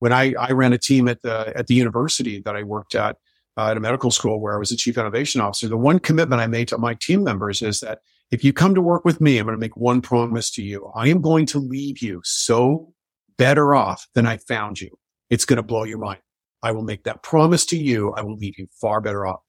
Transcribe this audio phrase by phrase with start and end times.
[0.00, 3.16] when I, I ran a team at the, at the university that I worked at,
[3.56, 6.42] uh, at a medical school where I was a chief innovation officer, the one commitment
[6.42, 8.00] I made to my team members is that
[8.30, 10.90] if you come to work with me, I'm going to make one promise to you.
[10.94, 12.92] I am going to leave you so
[13.36, 14.90] better off than I found you.
[15.30, 16.20] It's going to blow your mind.
[16.62, 18.12] I will make that promise to you.
[18.12, 19.40] I will leave you far better off.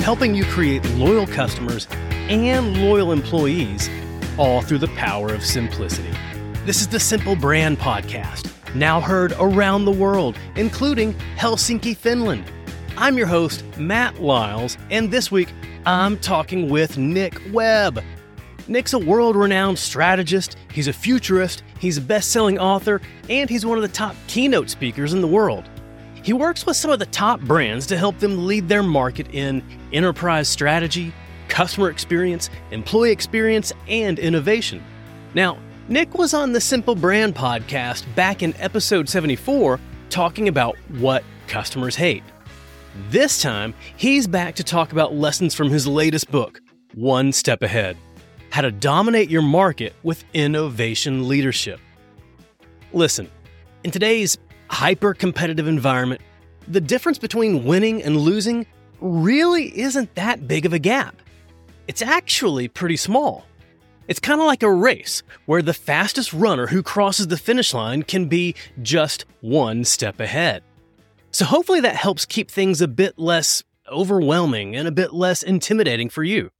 [0.00, 1.86] Helping you create loyal customers
[2.28, 3.88] and loyal employees,
[4.38, 6.14] all through the power of simplicity.
[6.64, 12.50] This is the Simple Brand Podcast, now heard around the world, including Helsinki, Finland.
[12.96, 15.52] I'm your host, Matt Lyles, and this week
[15.84, 18.02] I'm talking with Nick Webb.
[18.66, 23.66] Nick's a world renowned strategist, he's a futurist, he's a best selling author, and he's
[23.66, 25.68] one of the top keynote speakers in the world.
[26.22, 29.62] He works with some of the top brands to help them lead their market in
[29.92, 31.12] enterprise strategy,
[31.48, 34.82] customer experience, employee experience, and innovation.
[35.34, 41.22] Now, Nick was on the Simple Brand podcast back in episode 74 talking about what
[41.46, 42.22] customers hate.
[43.10, 46.62] This time, he's back to talk about lessons from his latest book,
[46.94, 47.98] One Step Ahead
[48.48, 51.80] How to Dominate Your Market with Innovation Leadership.
[52.94, 53.30] Listen,
[53.84, 54.38] in today's
[54.70, 56.22] hyper competitive environment,
[56.66, 58.64] the difference between winning and losing
[59.02, 61.14] really isn't that big of a gap.
[61.88, 63.44] It's actually pretty small.
[64.06, 68.02] It's kind of like a race where the fastest runner who crosses the finish line
[68.02, 70.62] can be just one step ahead.
[71.30, 76.08] So, hopefully, that helps keep things a bit less overwhelming and a bit less intimidating
[76.08, 76.50] for you.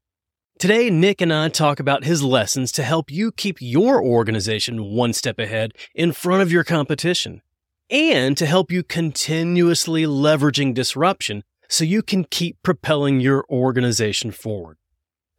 [0.59, 5.13] Today, Nick and I talk about his lessons to help you keep your organization one
[5.13, 7.43] step ahead in front of your competition
[7.91, 14.77] and to help you continuously leveraging disruption so you can keep propelling your organization forward.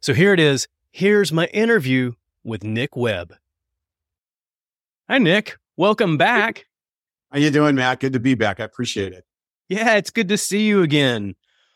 [0.00, 0.68] So here it is.
[0.96, 3.34] Here's my interview with Nick Webb.
[5.10, 5.58] Hi, Nick.
[5.76, 6.64] Welcome back.
[7.30, 8.00] How you doing, Matt?
[8.00, 8.60] Good to be back.
[8.60, 9.26] I appreciate it.
[9.68, 11.34] Yeah, it's good to see you again.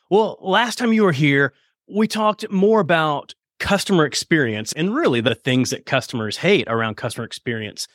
[0.08, 1.52] Well, last time you were here,
[1.86, 7.26] we talked more about customer experience and really the things that customers hate around customer
[7.26, 7.88] experience.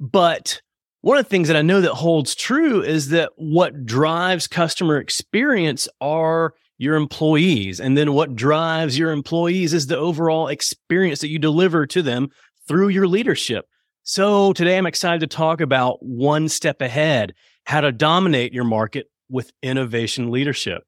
[0.00, 0.62] But
[1.02, 4.98] one of the things that I know that holds true is that what drives customer
[4.98, 7.78] experience are your employees.
[7.78, 12.28] And then what drives your employees is the overall experience that you deliver to them
[12.66, 13.66] through your leadership.
[14.02, 17.34] So today I'm excited to talk about one step ahead,
[17.66, 20.82] how to dominate your market with innovation leadership.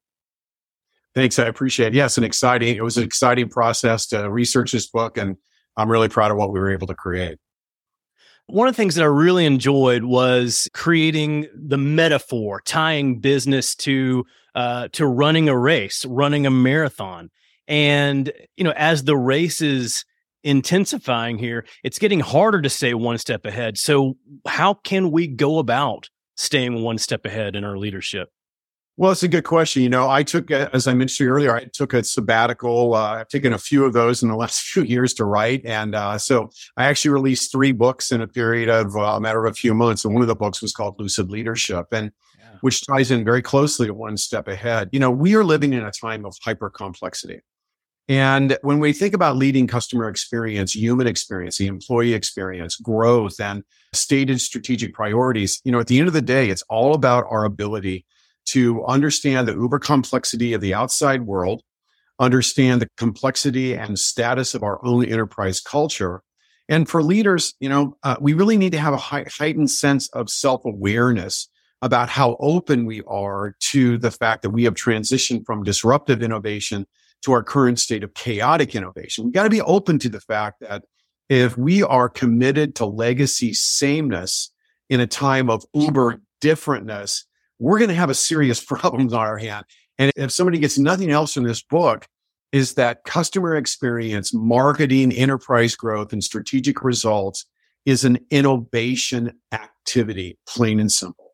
[1.13, 1.39] Thanks.
[1.39, 1.93] I appreciate it.
[1.93, 5.37] Yes, an exciting, it was an exciting process to research this book and
[5.77, 7.37] I'm really proud of what we were able to create.
[8.47, 14.25] One of the things that I really enjoyed was creating the metaphor, tying business to
[14.55, 17.29] uh, to running a race, running a marathon.
[17.67, 20.05] And, you know, as the race is
[20.43, 23.77] intensifying here, it's getting harder to stay one step ahead.
[23.77, 24.17] So,
[24.47, 28.29] how can we go about staying one step ahead in our leadership?
[28.97, 29.83] Well, it's a good question.
[29.83, 32.93] You know, I took, as I mentioned earlier, I took a sabbatical.
[32.93, 35.65] Uh, I've taken a few of those in the last few years to write.
[35.65, 39.45] And uh, so I actually released three books in a period of uh, a matter
[39.45, 40.05] of a few months.
[40.05, 41.87] And one of the books was called Lucid Leadership.
[41.91, 42.11] And
[42.61, 44.89] which ties in very closely to one step ahead.
[44.91, 47.41] You know, we are living in a time of hyper complexity.
[48.07, 53.63] And when we think about leading customer experience, human experience, the employee experience, growth, and
[53.93, 57.45] stated strategic priorities, you know, at the end of the day, it's all about our
[57.45, 58.05] ability
[58.45, 61.63] to understand the uber complexity of the outside world,
[62.19, 66.21] understand the complexity and status of our own enterprise culture.
[66.69, 70.29] And for leaders, you know, uh, we really need to have a heightened sense of
[70.29, 71.49] self awareness
[71.81, 76.85] about how open we are to the fact that we have transitioned from disruptive innovation
[77.23, 79.25] to our current state of chaotic innovation.
[79.25, 80.83] We got to be open to the fact that
[81.29, 84.51] if we are committed to legacy sameness
[84.89, 87.23] in a time of uber differentness,
[87.59, 89.65] we're going to have a serious problem on our hand.
[89.97, 92.07] And if somebody gets nothing else from this book,
[92.51, 97.45] is that customer experience, marketing, enterprise growth, and strategic results
[97.85, 101.24] is an innovation activity, plain and simple.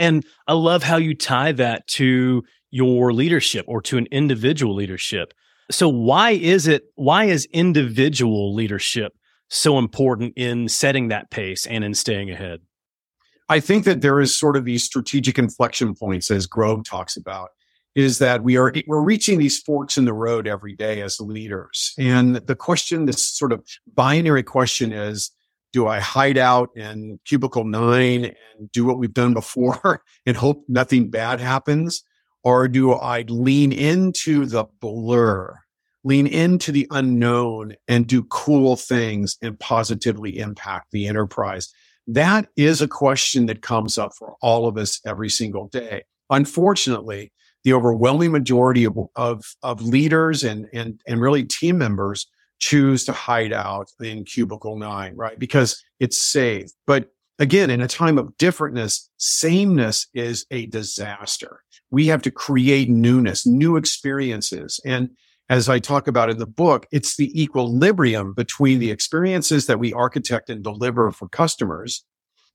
[0.00, 5.34] And I love how you tie that to your leadership or to an individual leadership.
[5.70, 9.12] So why is it why is individual leadership
[9.48, 12.60] so important in setting that pace and in staying ahead?
[13.48, 17.50] I think that there is sort of these strategic inflection points as Grove talks about
[17.94, 21.92] is that we are we're reaching these forks in the road every day as leaders.
[21.98, 23.64] And the question this sort of
[23.94, 25.30] binary question is
[25.72, 30.64] do I hide out in cubicle nine and do what we've done before and hope
[30.68, 32.02] nothing bad happens?
[32.42, 35.58] Or do I lean into the blur
[36.04, 41.72] lean into the unknown and do cool things and positively impact the enterprise?
[42.06, 46.04] That is a question that comes up for all of us every single day.
[46.30, 47.32] Unfortunately,
[47.64, 52.26] the overwhelming majority of, of, of leaders and, and, and really team members
[52.60, 55.38] choose to hide out in cubicle nine, right?
[55.38, 56.70] Because it's safe.
[56.86, 57.08] But
[57.38, 61.62] again, in a time of differentness, sameness is a disaster.
[61.90, 64.78] We have to create newness, new experiences.
[64.84, 65.10] And
[65.48, 69.92] as I talk about in the book, it's the equilibrium between the experiences that we
[69.92, 72.04] architect and deliver for customers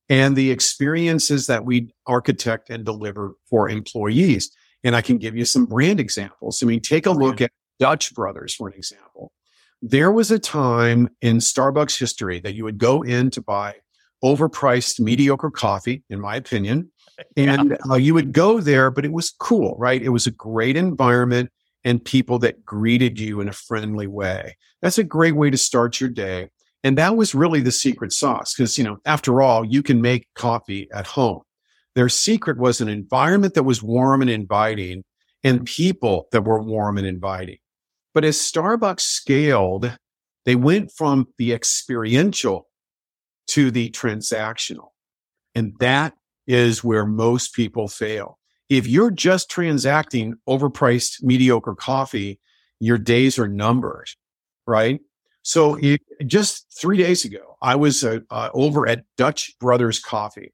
[0.07, 4.49] and the experiences that we architect and deliver for employees.
[4.83, 6.61] And I can give you some brand examples.
[6.61, 9.33] I mean, take a oh, look at Dutch Brothers, for an example.
[9.81, 13.75] There was a time in Starbucks history that you would go in to buy
[14.23, 16.91] overpriced, mediocre coffee, in my opinion.
[17.37, 17.77] And yeah.
[17.89, 20.01] uh, you would go there, but it was cool, right?
[20.01, 21.49] It was a great environment
[21.85, 24.57] and people that greeted you in a friendly way.
[24.81, 26.49] That's a great way to start your day.
[26.83, 30.27] And that was really the secret sauce because, you know, after all, you can make
[30.35, 31.41] coffee at home.
[31.95, 35.05] Their secret was an environment that was warm and inviting
[35.41, 37.59] and people that were warm and inviting.
[38.15, 39.95] But as Starbucks scaled,
[40.45, 42.67] they went from the experiential
[43.47, 44.89] to the transactional.
[45.53, 46.13] And that
[46.47, 48.39] is where most people fail.
[48.69, 52.39] If you're just transacting overpriced, mediocre coffee,
[52.79, 54.07] your days are numbered,
[54.65, 55.01] right?
[55.43, 60.53] So it, just three days ago, I was uh, uh, over at Dutch Brothers Coffee,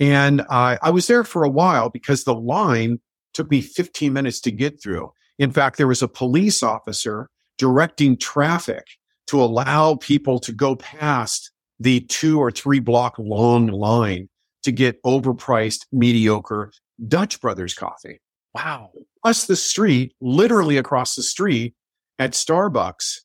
[0.00, 3.00] and uh, I was there for a while because the line
[3.34, 5.12] took me 15 minutes to get through.
[5.38, 7.28] In fact, there was a police officer
[7.58, 8.86] directing traffic
[9.26, 14.28] to allow people to go past the two or three block long line
[14.62, 16.72] to get overpriced, mediocre
[17.06, 18.20] Dutch Brothers coffee.
[18.54, 18.90] Wow.
[19.22, 21.74] Plus the street, literally across the street
[22.18, 23.20] at Starbucks,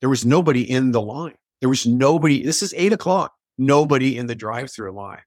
[0.00, 1.34] there was nobody in the line.
[1.60, 2.42] There was nobody.
[2.42, 3.34] This is eight o'clock.
[3.58, 5.22] Nobody in the drive through line.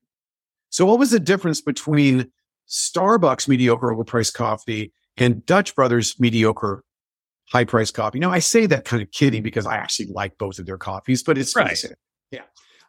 [0.69, 2.31] So what was the difference between
[2.67, 6.83] Starbucks mediocre overpriced coffee and Dutch Brothers mediocre
[7.51, 8.19] high price coffee?
[8.19, 11.23] Now I say that kind of kidding because I actually like both of their coffees,
[11.23, 11.77] but it's right.
[12.31, 12.41] Yeah.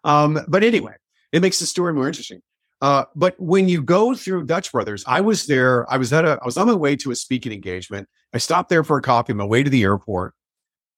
[0.04, 0.94] Um, but anyway,
[1.32, 2.40] it makes the story more interesting.
[2.82, 5.90] Uh, but when you go through Dutch Brothers, I was there.
[5.90, 6.38] I was at a.
[6.42, 8.08] I was on my way to a speaking engagement.
[8.34, 10.34] I stopped there for a coffee on my way to the airport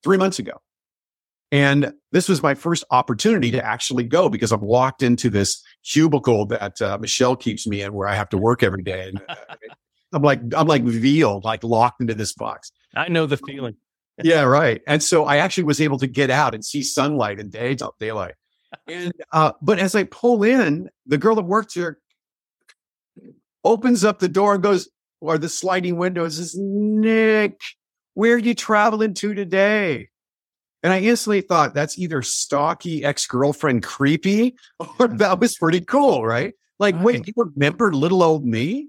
[0.03, 0.61] three months ago,
[1.53, 6.47] and this was my first opportunity to actually go because I've walked into this cubicle
[6.47, 9.09] that uh, Michelle keeps me in, where I have to work every day.
[9.09, 9.37] And uh,
[10.13, 12.73] I'm like, I'm like veal, like locked into this box.
[12.97, 13.77] I know the feeling.
[14.23, 14.81] yeah, right.
[14.87, 18.35] And so I actually was able to get out and see sunlight and day daylight
[18.87, 21.99] and uh, but as I pull in, the girl that works here
[23.65, 24.89] opens up the door and goes,
[25.21, 27.61] or the sliding window and says, Nick,
[28.15, 30.09] where are you traveling to today?
[30.83, 34.57] And I instantly thought that's either stocky ex girlfriend creepy
[34.99, 36.55] or that was pretty cool, right?
[36.79, 37.05] Like, right.
[37.05, 38.89] wait, you remember little old me?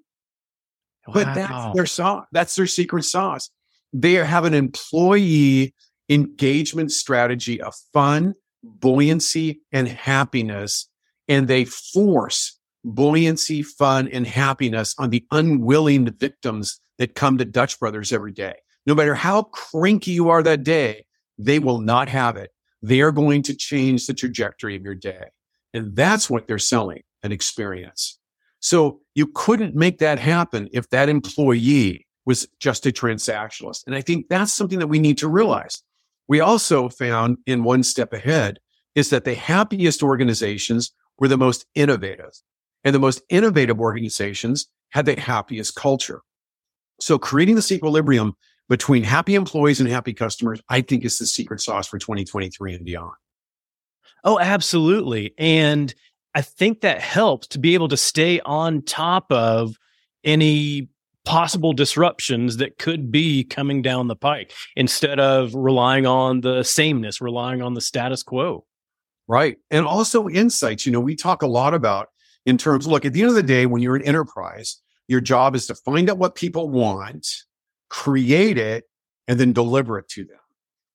[1.09, 1.23] Wow.
[1.23, 2.25] But that's their sauce.
[2.31, 3.49] That's their secret sauce.
[3.93, 5.73] They have an employee
[6.09, 10.89] engagement strategy of fun, buoyancy and happiness,
[11.27, 17.79] and they force buoyancy, fun, and happiness on the unwilling victims that come to Dutch
[17.79, 18.55] Brothers every day.
[18.85, 21.05] No matter how cranky you are that day,
[21.37, 22.51] they will not have it.
[22.81, 25.25] They are going to change the trajectory of your day.
[25.73, 28.17] And that's what they're selling an experience.
[28.59, 33.85] So you couldn't make that happen if that employee was just a transactionalist.
[33.85, 35.83] And I think that's something that we need to realize.
[36.29, 38.59] We also found in one step ahead
[38.95, 42.31] is that the happiest organizations were the most innovative
[42.85, 46.21] and the most innovative organizations had the happiest culture.
[47.01, 48.37] So creating this equilibrium
[48.69, 52.85] between happy employees and happy customers, I think is the secret sauce for 2023 and
[52.85, 53.15] beyond.
[54.23, 55.33] Oh, absolutely.
[55.37, 55.93] And
[56.35, 59.77] I think that helps to be able to stay on top of
[60.23, 60.89] any
[61.25, 67.21] possible disruptions that could be coming down the pike instead of relying on the sameness,
[67.21, 68.65] relying on the status quo.
[69.27, 69.57] Right.
[69.69, 70.85] And also insights.
[70.85, 72.07] You know, we talk a lot about
[72.45, 75.55] in terms, look, at the end of the day, when you're an enterprise, your job
[75.55, 77.27] is to find out what people want,
[77.89, 78.85] create it,
[79.27, 80.39] and then deliver it to them.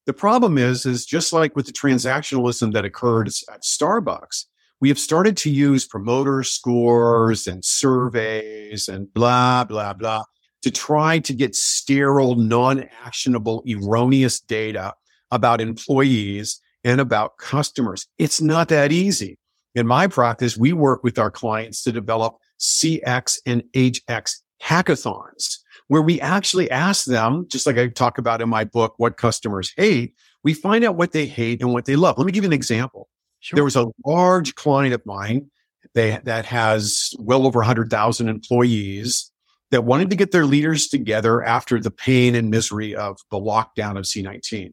[0.07, 4.47] The problem is, is just like with the transactionalism that occurred at Starbucks,
[4.81, 10.25] we have started to use promoter scores and surveys and blah, blah, blah
[10.63, 14.95] to try to get sterile, non actionable, erroneous data
[15.31, 18.07] about employees and about customers.
[18.19, 19.39] It's not that easy.
[19.75, 26.03] In my practice, we work with our clients to develop CX and HX hackathons where
[26.03, 30.15] we actually ask them, just like I talk about in my book, what customers hate,
[30.43, 32.17] we find out what they hate and what they love.
[32.19, 33.09] Let me give you an example.
[33.45, 33.57] Sure.
[33.59, 35.51] There was a large client of mine
[35.93, 39.31] they, that has well over 100,000 employees
[39.71, 43.99] that wanted to get their leaders together after the pain and misery of the lockdown
[43.99, 44.71] of C19.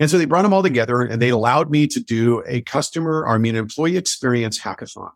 [0.00, 3.20] And so they brought them all together and they allowed me to do a customer,
[3.20, 5.12] or I mean, employee experience hackathon.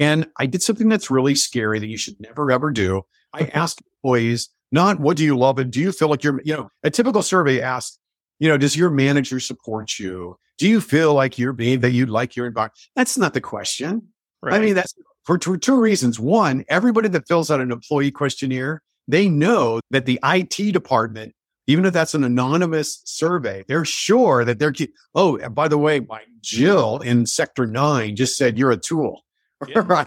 [0.00, 3.02] And I did something that's really scary that you should never ever do.
[3.32, 6.56] I asked employees, not what do you love and do you feel like you're, you
[6.56, 7.96] know, a typical survey asks,
[8.40, 10.36] you know, does your manager support you?
[10.58, 12.78] Do you feel like you're being that you like your environment?
[12.96, 14.08] That's not the question.
[14.42, 14.54] Right.
[14.54, 16.18] I mean, that's for two, two reasons.
[16.18, 21.34] One, everybody that fills out an employee questionnaire, they know that the IT department,
[21.66, 24.74] even if that's an anonymous survey, they're sure that they're,
[25.14, 29.22] oh, by the way, my Jill in sector nine just said you're a tool.
[29.66, 29.82] Yeah.
[29.86, 30.06] right.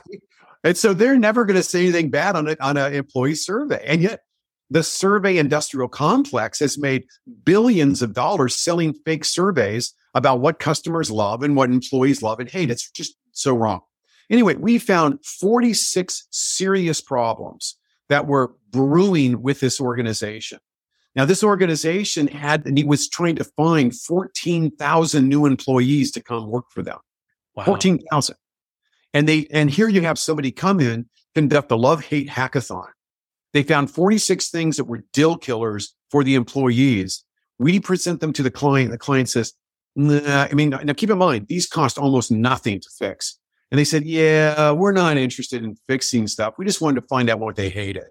[0.63, 3.84] And so they're never going to say anything bad on it on an employee survey.
[3.86, 4.22] And yet
[4.70, 7.03] the survey industrial complex has made
[7.43, 12.50] billions of dollars selling fake surveys about what customers love and what employees love and
[12.50, 12.70] hate.
[12.70, 13.82] It's just so wrong.
[14.30, 17.77] Anyway, we found 46 serious problems
[18.10, 20.60] that were brewing with this organization.
[21.15, 26.48] Now, this organization had, and he was trying to find 14,000 new employees to come
[26.48, 27.00] work for them.
[27.56, 27.65] Wow.
[27.65, 28.36] 14,000.
[29.13, 32.88] And they, and here you have somebody come in, conduct a love hate hackathon
[33.53, 37.24] they found 46 things that were deal killers for the employees.
[37.60, 38.91] We present them to the client.
[38.91, 39.53] The client says,
[39.96, 43.38] nah, I mean, now keep in mind, these cost almost nothing to fix.
[43.72, 46.56] And they said, yeah, we're not interested in fixing stuff.
[46.58, 48.04] We just wanted to find out what they hated.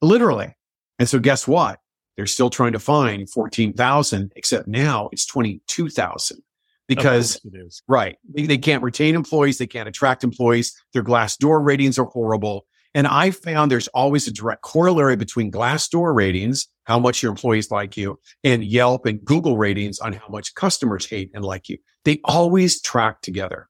[0.00, 0.56] Literally.
[0.98, 1.78] And so guess what?
[2.16, 6.42] They're still trying to find 14,000, except now it's 22,000
[6.88, 7.40] because,
[7.88, 9.58] right, they, they can't retain employees.
[9.58, 10.74] They can't attract employees.
[10.92, 12.66] Their Glassdoor ratings are horrible.
[12.94, 17.70] And I found there's always a direct corollary between Glassdoor ratings, how much your employees
[17.70, 21.78] like you, and Yelp and Google ratings on how much customers hate and like you.
[22.04, 23.68] They always track together.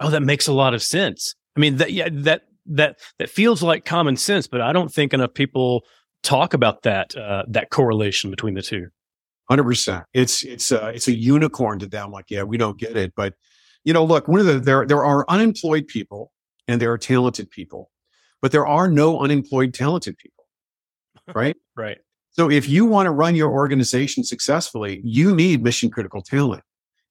[0.00, 1.34] Oh, that makes a lot of sense.
[1.56, 5.14] I mean, that, yeah, that, that, that feels like common sense, but I don't think
[5.14, 5.84] enough people
[6.22, 8.88] talk about that, uh, that correlation between the two.
[9.48, 10.04] Hundred percent.
[10.12, 12.10] It's, it's, uh, it's a unicorn to them.
[12.10, 13.14] Like, yeah, we don't get it.
[13.16, 13.34] But,
[13.84, 16.32] you know, look, one of the, there, there are unemployed people
[16.68, 17.90] and there are talented people
[18.42, 20.44] but there are no unemployed talented people,
[21.34, 21.56] right?
[21.76, 21.98] right.
[22.32, 26.62] So if you want to run your organization successfully, you need mission critical talent.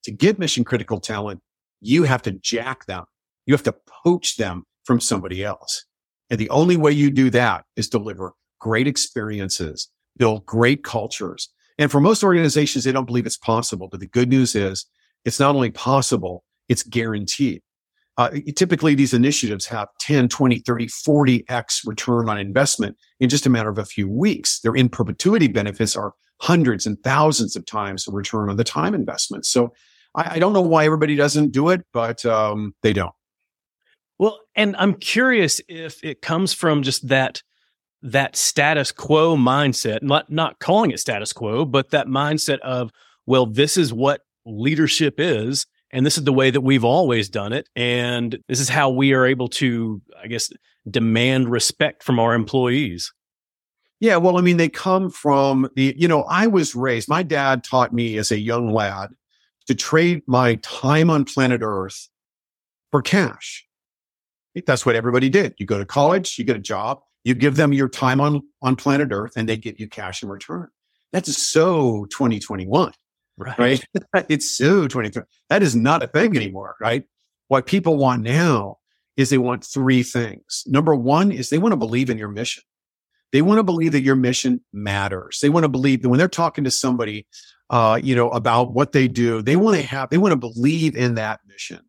[0.04, 1.42] To get mission critical talent,
[1.82, 3.06] you have to jack them.
[3.48, 5.86] You have to poach them from somebody else.
[6.30, 11.50] And the only way you do that is deliver great experiences, build great cultures.
[11.78, 13.88] And for most organizations, they don't believe it's possible.
[13.90, 14.86] But the good news is
[15.24, 17.62] it's not only possible, it's guaranteed
[18.18, 23.50] uh, typically these initiatives have 10, 20, 30, 40x return on investment in just a
[23.50, 24.60] matter of a few weeks.
[24.62, 28.94] Their in perpetuity benefits are hundreds and thousands of times the return on the time
[28.94, 29.46] investment.
[29.46, 29.74] So
[30.16, 33.14] I, I don't know why everybody doesn't do it, but um, they don't.
[34.18, 37.44] Well, and I'm curious if it comes from just that
[38.02, 42.92] that status quo mindset, not not calling it status quo, but that mindset of,
[43.26, 47.54] well, this is what leadership is and this is the way that we've always done
[47.54, 47.70] it.
[47.74, 50.52] And this is how we are able to, I guess,
[50.92, 53.14] demand respect from our employees.
[54.02, 54.18] Yeah.
[54.18, 57.94] Well, I mean, they come from the, you know, I was raised, my dad taught
[57.94, 59.12] me as a young lad
[59.68, 62.10] to trade my time on planet Earth
[62.92, 63.66] for cash.
[64.68, 65.56] That's what everybody did.
[65.60, 68.76] You go to college, you get a job, you give them your time on, on
[68.76, 70.68] planet Earth, and they give you cash in return.
[71.14, 72.92] That's so 2021.
[73.38, 73.60] Right.
[73.60, 73.86] right?
[74.30, 75.24] it's so 23.
[75.50, 77.04] That is not a thing anymore, right?
[77.48, 78.78] What people want now
[79.18, 80.64] is they want three things.
[80.66, 82.64] Number one is they want to believe in your mission.
[83.32, 85.40] They want to believe that your mission matters.
[85.42, 87.28] They want to believe that when they're talking to somebody,
[87.70, 90.96] uh, you know, about what they do, they want to have, they want to believe
[90.96, 91.82] in that mission.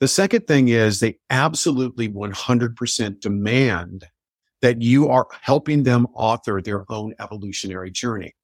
[0.00, 4.06] The second thing is they absolutely 100% demand
[4.60, 8.34] that you are helping them author their own evolutionary journey.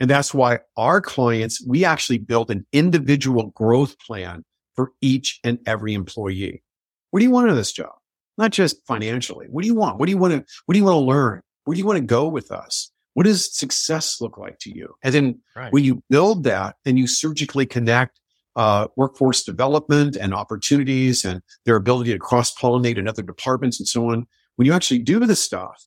[0.00, 5.58] And that's why our clients, we actually build an individual growth plan for each and
[5.66, 6.62] every employee.
[7.10, 7.92] What do you want in this job?
[8.36, 9.46] Not just financially.
[9.48, 9.98] What do you want?
[9.98, 11.40] What do you want to, what do you want to learn?
[11.64, 12.90] Where do you want to go with us?
[13.14, 14.94] What does success look like to you?
[15.02, 15.72] And then right.
[15.72, 18.20] when you build that, then you surgically connect
[18.56, 23.88] uh, workforce development and opportunities and their ability to cross pollinate in other departments and
[23.88, 24.26] so on.
[24.56, 25.86] When you actually do this stuff,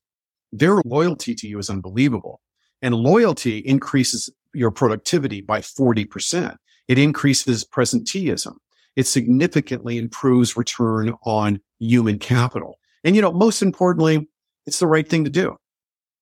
[0.52, 2.40] their loyalty to you is unbelievable.
[2.82, 6.56] And loyalty increases your productivity by 40%.
[6.88, 8.54] It increases presenteeism.
[8.96, 12.78] It significantly improves return on human capital.
[13.04, 14.28] And, you know, most importantly,
[14.66, 15.56] it's the right thing to do.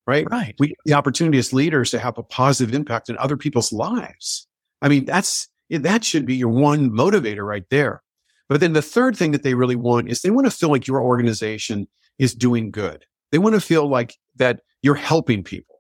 [0.06, 0.26] right?
[0.30, 0.54] Right.
[0.58, 4.46] We the opportunity as leaders to have a positive impact in other people's lives.
[4.82, 8.02] I mean, that's, that should be your one motivator right there.
[8.48, 10.86] But then the third thing that they really want is they want to feel like
[10.86, 13.04] your organization is doing good.
[13.32, 15.75] They want to feel like that you're helping people.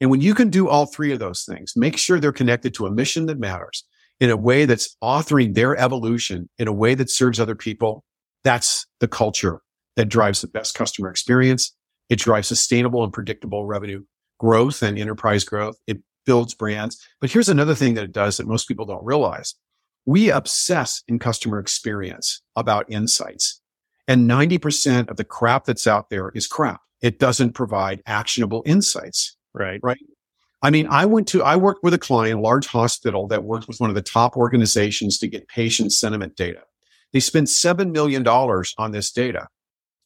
[0.00, 2.86] And when you can do all three of those things, make sure they're connected to
[2.86, 3.84] a mission that matters
[4.18, 8.04] in a way that's authoring their evolution in a way that serves other people.
[8.44, 9.60] That's the culture
[9.96, 11.74] that drives the best customer experience.
[12.08, 14.04] It drives sustainable and predictable revenue
[14.38, 15.76] growth and enterprise growth.
[15.86, 16.98] It builds brands.
[17.20, 19.54] But here's another thing that it does that most people don't realize.
[20.06, 23.60] We obsess in customer experience about insights.
[24.08, 26.80] And 90% of the crap that's out there is crap.
[27.02, 29.36] It doesn't provide actionable insights.
[29.54, 29.80] Right.
[29.82, 29.98] Right.
[30.62, 33.66] I mean, I went to, I worked with a client, a large hospital that worked
[33.66, 36.60] with one of the top organizations to get patient sentiment data.
[37.12, 39.48] They spent $7 million on this data.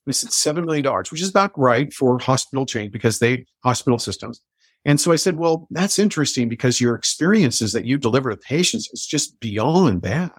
[0.07, 4.41] They said $7 million, which is about right for hospital chain because they, hospital systems.
[4.85, 8.89] And so I said, well, that's interesting because your experiences that you deliver to patients
[8.93, 10.31] is just beyond bad.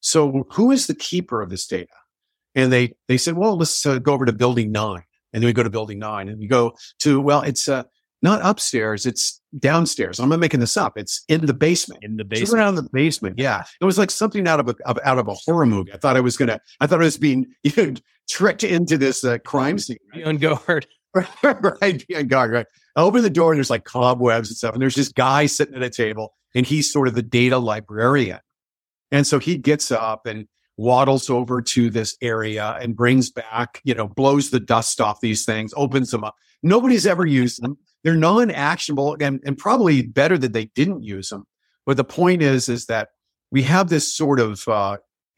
[0.00, 1.92] So who is the keeper of this data?
[2.54, 5.02] And they, they said, well, let's uh, go over to building nine.
[5.32, 7.84] And then we go to building nine and we go to, well, it's, uh,
[8.22, 9.04] not upstairs.
[9.06, 10.20] It's downstairs.
[10.20, 10.96] I'm not making this up.
[10.96, 12.02] It's in the basement.
[12.04, 12.58] In the So basement.
[12.60, 13.38] down in the basement.
[13.38, 13.64] Yeah.
[13.80, 15.92] It was like something out of a, of- out of a horror movie.
[15.92, 17.94] I thought I was going to, I thought I was being you know,
[18.28, 19.98] tricked into this uh, crime scene.
[20.14, 20.86] Be on guard.
[21.42, 22.04] right.
[22.08, 22.66] Being guard, right.
[22.96, 24.74] I open the door and there's like cobwebs and stuff.
[24.74, 28.38] And there's this guy sitting at a table and he's sort of the data librarian.
[29.10, 30.46] And so he gets up and
[30.78, 35.44] waddles over to this area and brings back, you know, blows the dust off these
[35.44, 36.34] things, opens them up.
[36.62, 37.76] Nobody's ever used them.
[38.04, 41.46] They're non-actionable and, and probably better that they didn't use them.
[41.86, 43.10] But the point is, is that
[43.50, 44.96] we have this sort of uh,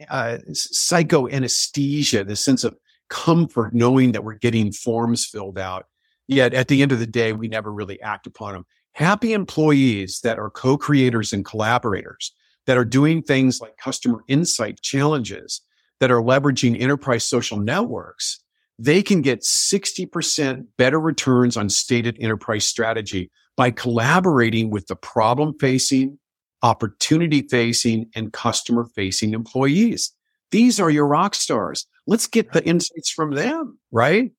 [0.09, 2.77] uh, psycho anesthesia, this sense of
[3.11, 5.87] comfort knowing that we're getting forms filled out.
[6.27, 8.65] Yet at the end of the day, we never really act upon them.
[8.93, 12.33] Happy employees that are co-creators and collaborators
[12.67, 15.61] that are doing things like customer insight challenges
[16.01, 18.41] that are leveraging enterprise social networks,
[18.79, 25.55] they can get 60% better returns on stated enterprise strategy by collaborating with the problem
[25.61, 26.19] facing,
[26.63, 30.13] opportunity facing, and customer facing employees.
[30.51, 31.87] These are your rock stars.
[32.07, 34.33] Let's get the insights from them, right?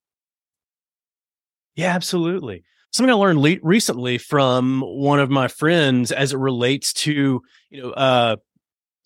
[1.75, 2.63] Yeah, absolutely.
[2.91, 7.81] Something I learned le- recently from one of my friends as it relates to, you
[7.81, 8.37] know, uh,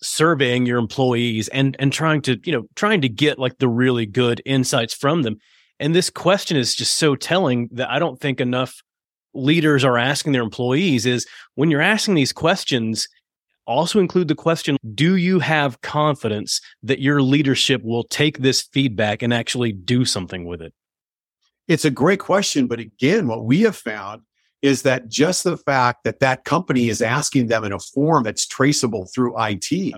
[0.02, 4.06] surveying your employees and and trying to, you know, trying to get like the really
[4.06, 5.38] good insights from them.
[5.80, 8.82] And this question is just so telling that I don't think enough
[9.34, 13.08] leaders are asking their employees is when you're asking these questions,
[13.66, 19.22] also include the question Do you have confidence that your leadership will take this feedback
[19.22, 20.74] and actually do something with it?
[21.68, 22.68] It's a great question.
[22.68, 24.24] But again, what we have found
[24.62, 28.46] is that just the fact that that company is asking them in a form that's
[28.46, 29.94] traceable through IT.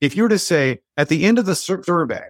[0.00, 2.24] If you were to say at the end of the survey,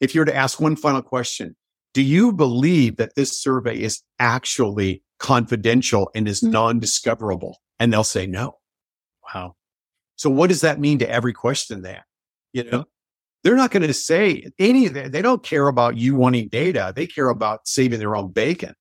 [0.00, 1.56] if you were to ask one final question,
[1.94, 6.52] do you believe that this survey is actually confidential and is mm-hmm.
[6.52, 7.58] non-discoverable?
[7.78, 8.58] And they'll say no.
[9.34, 9.54] Wow.
[10.16, 12.06] So what does that mean to every question there?
[12.52, 12.84] You know,
[13.42, 15.12] they're not going to say any of that.
[15.12, 16.92] They don't care about you wanting data.
[16.94, 18.74] They care about saving their own bacon.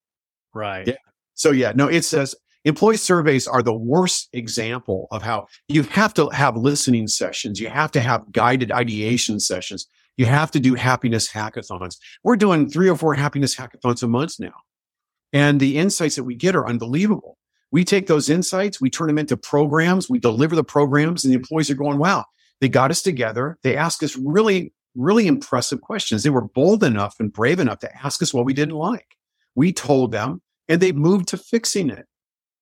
[0.54, 0.88] Right.
[0.88, 0.96] Yeah.
[1.40, 6.14] So yeah, no, it says employee surveys are the worst example of how you have
[6.16, 7.62] to have listening sessions.
[7.62, 9.88] You have to have guided ideation sessions.
[10.18, 11.96] You have to do happiness hackathons.
[12.26, 14.52] We're doing three or four happiness hackathons a month now.
[15.32, 17.38] And the insights that we get are unbelievable.
[17.72, 21.38] We take those insights, we turn them into programs, we deliver the programs, and the
[21.38, 22.26] employees are going, wow,
[22.60, 23.58] they got us together.
[23.64, 26.24] They asked us really, really impressive questions.
[26.24, 29.16] They were bold enough and brave enough to ask us what we didn't like.
[29.56, 32.06] We told them and they moved to fixing it.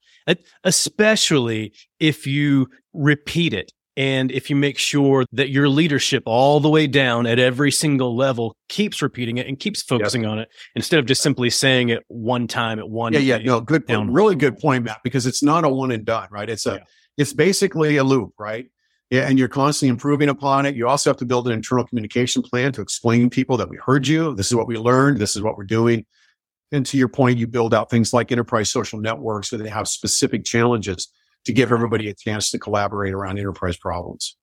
[0.65, 6.69] Especially if you repeat it And if you make sure that your leadership all the
[6.71, 10.99] way down at every single level keeps repeating it and keeps focusing on it instead
[10.99, 13.13] of just simply saying it one time at one.
[13.13, 14.11] Yeah, yeah, no, good point.
[14.11, 16.49] Really good point, Matt, because it's not a one and done, right?
[16.49, 16.85] It's a, yeah.
[17.19, 18.67] it's basically a loop, right?
[19.11, 20.75] Yeah, and you're constantly improving upon it.
[20.75, 23.77] You also have to build an internal communication plan to explain to people that we
[23.77, 24.35] heard you.
[24.35, 25.19] This is what we learned.
[25.19, 26.07] This is what we're doing.
[26.73, 29.87] And to your point, you build out things like enterprise social networks where they have
[29.87, 31.09] specific challenges
[31.45, 34.37] to give everybody a chance to collaborate around enterprise problems.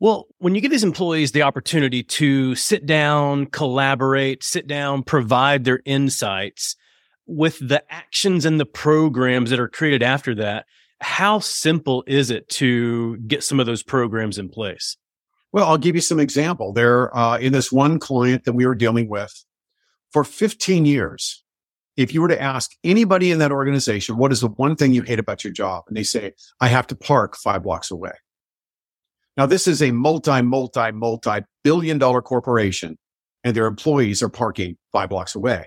[0.00, 5.64] Well, when you give these employees the opportunity to sit down, collaborate, sit down, provide
[5.64, 6.76] their insights
[7.26, 10.66] with the actions and the programs that are created after that,
[11.00, 14.96] how simple is it to get some of those programs in place?
[15.52, 16.72] Well, I'll give you some example.
[16.72, 19.32] There, uh, in this one client that we were dealing with
[20.12, 21.44] for 15 years,
[21.96, 25.02] if you were to ask anybody in that organization, what is the one thing you
[25.02, 25.84] hate about your job?
[25.88, 28.12] And they say, I have to park five blocks away.
[29.36, 32.98] Now, this is a multi, multi, multi billion dollar corporation
[33.44, 35.66] and their employees are parking five blocks away.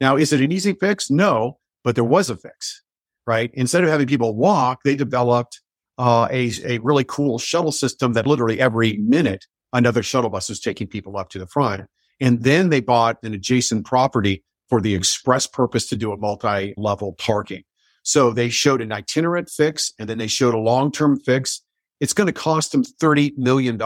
[0.00, 1.10] Now, is it an easy fix?
[1.10, 2.82] No, but there was a fix,
[3.26, 3.50] right?
[3.54, 5.60] Instead of having people walk, they developed
[5.98, 10.60] uh, a, a really cool shuttle system that literally every minute another shuttle bus was
[10.60, 11.82] taking people up to the front.
[12.20, 17.12] And then they bought an adjacent property for the express purpose to do a multi-level
[17.14, 17.62] parking.
[18.02, 21.62] So they showed an itinerant fix and then they showed a long-term fix.
[22.00, 23.78] It's going to cost them $30 million,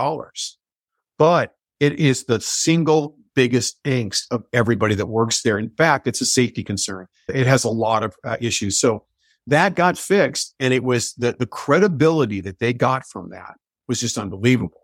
[1.19, 5.59] but it is the single biggest angst of everybody that works there.
[5.59, 7.07] In fact, it's a safety concern.
[7.29, 8.79] It has a lot of uh, issues.
[8.79, 9.07] So
[9.47, 13.55] that got fixed and it was the, the credibility that they got from that
[13.89, 14.81] was just unbelievable.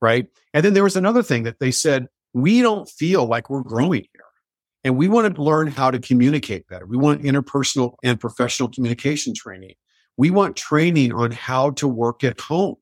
[0.00, 0.26] Right.
[0.52, 4.02] And then there was another thing that they said, we don't feel like we're growing
[4.12, 4.22] here.
[4.82, 6.84] And we want to learn how to communicate better.
[6.84, 9.74] We want interpersonal and professional communication training.
[10.18, 12.74] We want training on how to work at home.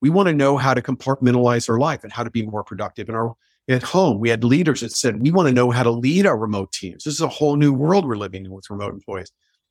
[0.00, 3.10] We want to know how to compartmentalize our life and how to be more productive
[3.10, 3.34] in our
[3.68, 4.18] at home.
[4.18, 7.04] We had leaders that said, we want to know how to lead our remote teams.
[7.04, 9.30] This is a whole new world we're living in with remote employees.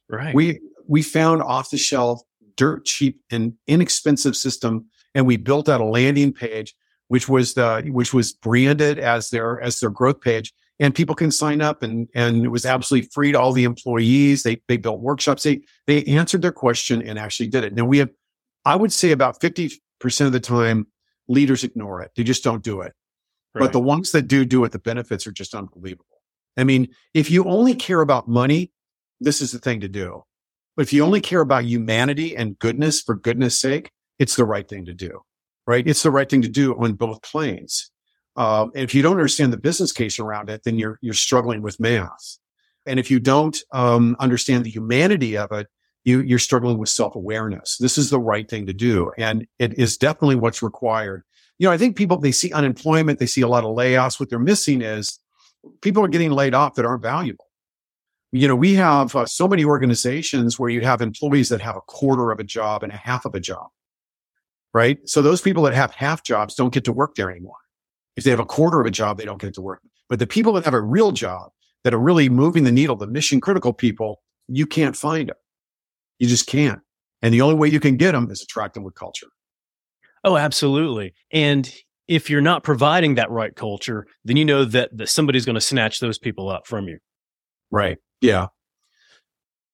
[0.10, 0.34] Right.
[0.34, 2.22] We we found off the shelf,
[2.56, 6.74] dirt cheap and inexpensive system, and we built out a landing page,
[7.10, 10.54] which was the which was branded as their as their growth page.
[10.82, 14.44] And people can sign up and and it was absolutely free to all the employees.
[14.44, 15.44] They they built workshops.
[15.44, 17.76] They they answered their question and actually did it.
[17.76, 18.10] Now we have
[18.66, 19.80] i would say about 50%
[20.26, 20.88] of the time
[21.28, 22.12] leaders ignore it.
[22.16, 22.94] They just don't do it.
[23.56, 23.62] Right.
[23.62, 26.06] but the ones that do do it the benefits are just unbelievable.
[26.56, 28.72] I mean if you only care about money
[29.20, 30.24] this is the thing to do.
[30.78, 34.68] But if you only care about humanity and goodness for goodness sake it's the right
[34.68, 35.24] thing to do
[35.70, 37.92] right it's the right thing to do on both planes
[38.40, 41.62] uh, and if you don't understand the business case around it, then you're you're struggling
[41.62, 42.38] with math.
[42.86, 45.68] And if you don't um, understand the humanity of it,
[46.06, 47.78] you you're struggling with self awareness.
[47.80, 51.24] This is the right thing to do, and it is definitely what's required.
[51.58, 54.22] You know, I think people they see unemployment, they see a lot of layoffs.
[54.22, 55.20] What they're missing is
[55.82, 57.46] people are getting laid off that aren't valuable.
[58.32, 61.82] You know, we have uh, so many organizations where you have employees that have a
[61.82, 63.68] quarter of a job and a half of a job,
[64.74, 64.98] right?
[65.06, 67.58] So those people that have half jobs don't get to work there anymore.
[68.16, 69.82] If they have a quarter of a job, they don't get to work.
[70.10, 71.52] But the people that have a real job
[71.84, 75.38] that are really moving the needle, the mission critical people, you can't find them.
[76.18, 76.80] You just can't.
[77.22, 79.28] And the only way you can get them is attract them with culture.
[80.24, 81.14] Oh, absolutely.
[81.32, 81.72] And
[82.08, 85.62] if you're not providing that right culture, then you know that, that somebody's going to
[85.62, 86.98] snatch those people up from you.
[87.72, 87.98] Right.
[88.20, 88.48] Yeah.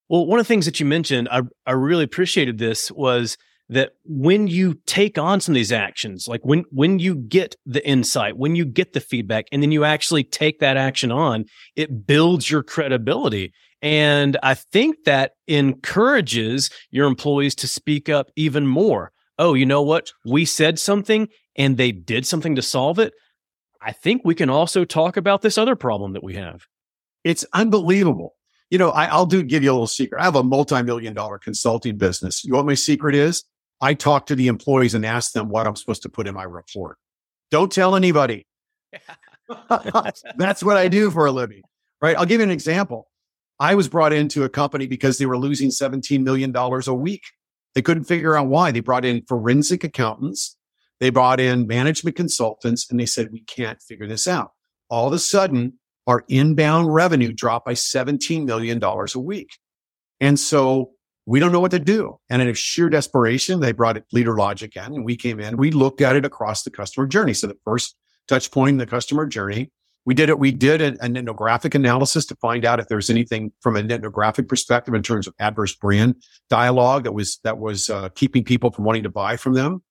[0.10, 3.38] Well, one of the things that you mentioned, I, I really appreciated this was
[3.69, 7.86] that when you take on some of these actions, like when, when you get the
[7.88, 12.06] insight, when you get the feedback, and then you actually take that action on, it
[12.06, 13.51] builds your credibility.
[13.82, 19.12] And I think that encourages your employees to speak up even more.
[19.38, 20.12] Oh, you know what?
[20.25, 23.13] We said something and they did something to solve it.
[23.82, 26.62] I think we can also talk about this other problem that we have.
[27.23, 28.34] It's unbelievable.
[28.69, 30.19] You know, I, will do give you a little secret.
[30.19, 32.43] I have a multi-million dollar consulting business.
[32.43, 33.43] You know what my secret is?
[33.81, 36.43] I talk to the employees and ask them what I'm supposed to put in my
[36.43, 36.97] report.
[37.51, 38.47] Don't tell anybody.
[40.38, 41.61] That's what I do for a living,
[42.01, 42.17] right?
[42.17, 43.07] I'll give you an example.
[43.59, 47.23] I was brought into a company because they were losing $17 million a week.
[47.73, 48.71] They couldn't figure out why.
[48.71, 50.57] They brought in forensic accountants.
[50.99, 54.51] They brought in management consultants and they said, we can't figure this out.
[54.89, 55.73] All of a sudden,
[56.07, 59.49] our inbound revenue dropped by $17 million a week.
[60.19, 60.91] And so
[61.25, 62.19] we don't know what to do.
[62.29, 65.57] And in sheer desperation, they brought Leader Logic in and we came in.
[65.57, 67.33] We looked at it across the customer journey.
[67.33, 67.95] So the first
[68.27, 69.71] touch point in the customer journey
[70.05, 70.38] We did it.
[70.38, 74.47] We did an, an ethnographic analysis to find out if there's anything from an ethnographic
[74.47, 76.15] perspective in terms of adverse brand
[76.49, 79.83] dialogue that was that was uh, keeping people from wanting to buy from them.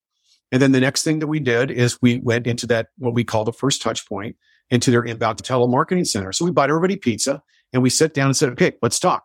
[0.51, 3.23] And then the next thing that we did is we went into that what we
[3.25, 4.37] call the first touch point
[4.69, 6.31] into their inbound telemarketing center.
[6.31, 7.41] So we bought everybody pizza
[7.73, 9.23] and we sit down and said, "Okay, let's talk.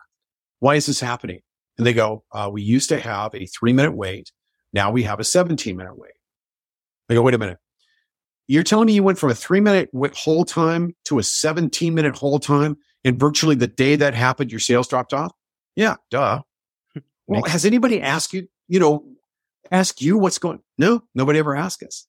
[0.58, 1.40] Why is this happening?"
[1.80, 4.32] And they go, uh, "We used to have a three minute wait.
[4.72, 6.12] Now we have a 17 minute wait."
[7.08, 7.58] They go, "Wait a minute."
[8.50, 12.16] You're telling me you went from a three minute hold time to a 17 minute
[12.16, 15.32] hold time and virtually the day that happened, your sales dropped off?
[15.76, 16.42] Yeah, duh.
[17.26, 19.04] Well, has anybody asked you, you know,
[19.70, 20.58] ask you what's going?
[20.78, 22.08] No, nobody ever asked us.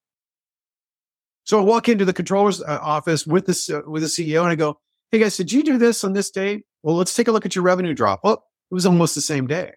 [1.43, 4.49] So I walk into the controller's uh, office with this, uh, with the CEO and
[4.49, 4.79] I go,
[5.11, 6.63] Hey guys, did you do this on this day?
[6.81, 8.21] Well, let's take a look at your revenue drop.
[8.23, 9.73] Well, it was almost the same day.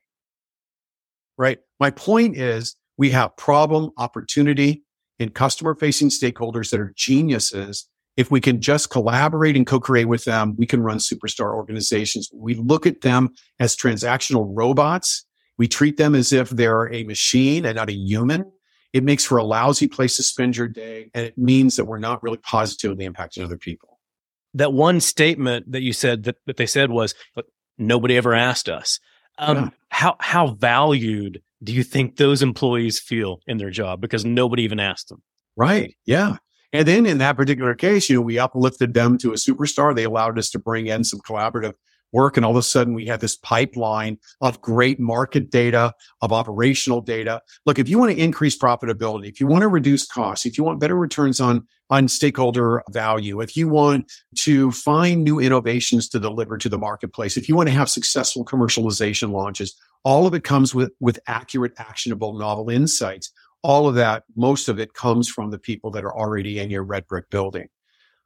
[1.36, 1.58] Right.
[1.80, 4.84] My point is we have problem, opportunity,
[5.18, 7.88] and customer facing stakeholders that are geniuses.
[8.16, 12.30] If we can just collaborate and co-create with them, we can run superstar organizations.
[12.32, 15.26] We look at them as transactional robots.
[15.58, 18.50] We treat them as if they're a machine and not a human.
[18.92, 21.10] It makes for a lousy place to spend your day.
[21.14, 23.98] And it means that we're not really positively impacting other people.
[24.54, 27.16] That one statement that you said that, that they said was,
[27.78, 29.00] nobody ever asked us.
[29.38, 29.68] Um, yeah.
[29.88, 34.80] How how valued do you think those employees feel in their job because nobody even
[34.80, 35.22] asked them?
[35.56, 35.96] Right.
[36.04, 36.36] Yeah.
[36.72, 39.94] And then in that particular case, you know, we uplifted them to a superstar.
[39.94, 41.74] They allowed us to bring in some collaborative
[42.14, 42.36] work.
[42.36, 47.02] And all of a sudden we had this pipeline of great market data, of operational
[47.02, 47.42] data.
[47.66, 50.64] Look, if you want to increase profitability, if you want to reduce costs, if you
[50.64, 56.20] want better returns on, on stakeholder value, if you want to find new innovations to
[56.20, 60.44] deliver to the marketplace, if you want to have successful commercialization launches, all of it
[60.44, 63.32] comes with, with accurate, actionable, novel insights.
[63.62, 66.84] All of that, most of it comes from the people that are already in your
[66.84, 67.68] red brick building.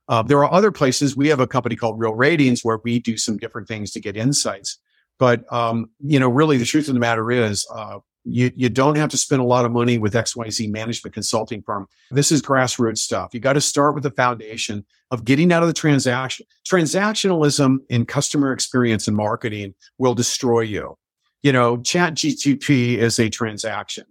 [0.09, 1.17] Uh, there are other places.
[1.17, 4.17] We have a company called Real Ratings where we do some different things to get
[4.17, 4.79] insights.
[5.19, 8.97] But um, you know, really, the truth of the matter is, uh, you you don't
[8.97, 11.87] have to spend a lot of money with XYZ management consulting firm.
[12.11, 13.31] This is grassroots stuff.
[13.33, 16.47] You got to start with the foundation of getting out of the transaction.
[16.67, 20.97] Transactionalism in customer experience and marketing will destroy you.
[21.43, 24.05] You know, Chat GTP is a transaction,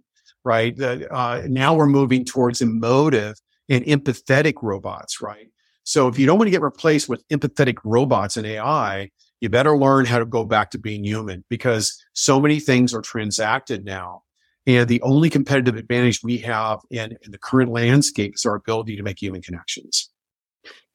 [0.44, 0.78] right?
[0.80, 3.36] Uh, now we're moving towards emotive
[3.68, 5.48] and empathetic robots, right?
[5.88, 9.74] So if you don't want to get replaced with empathetic robots and AI, you better
[9.74, 14.22] learn how to go back to being human because so many things are transacted now.
[14.66, 18.96] And the only competitive advantage we have in, in the current landscape is our ability
[18.96, 20.10] to make human connections.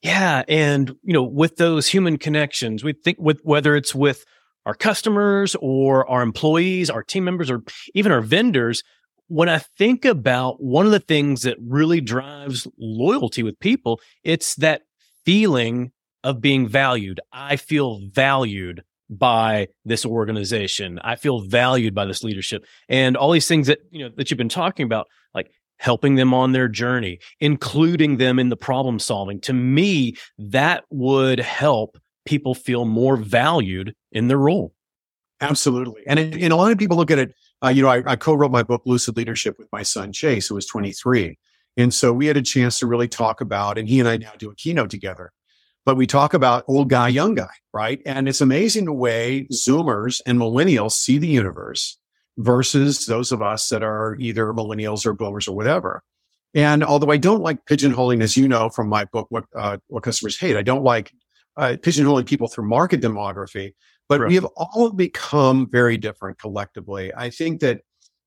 [0.00, 0.44] Yeah.
[0.46, 4.24] And, you know, with those human connections, we think with whether it's with
[4.64, 8.84] our customers or our employees, our team members, or even our vendors,
[9.28, 14.54] when I think about one of the things that really drives loyalty with people, it's
[14.56, 14.82] that
[15.24, 17.20] feeling of being valued.
[17.32, 20.98] I feel valued by this organization.
[21.02, 24.38] I feel valued by this leadership and all these things that, you know, that you've
[24.38, 29.40] been talking about, like helping them on their journey, including them in the problem solving.
[29.42, 34.73] To me, that would help people feel more valued in their role.
[35.48, 36.02] Absolutely.
[36.06, 38.16] And, it, and a lot of people look at it uh, you know, I, I
[38.16, 41.38] co-wrote my book Lucid Leadership with my son Chase, who was 23,
[41.76, 44.32] and so we had a chance to really talk about, and he and I now
[44.38, 45.32] do a keynote together.
[45.86, 48.00] But we talk about old guy, young guy, right?
[48.06, 51.98] And it's amazing the way Zoomers and millennials see the universe
[52.38, 56.02] versus those of us that are either millennials or boomers or whatever.
[56.54, 60.02] And although I don't like pigeonholing, as you know from my book, what uh, what
[60.02, 61.12] customers hate, I don't like
[61.56, 63.74] uh, pigeonholing people through market demography.
[64.08, 64.28] But right.
[64.28, 67.12] we have all become very different collectively.
[67.16, 67.80] I think that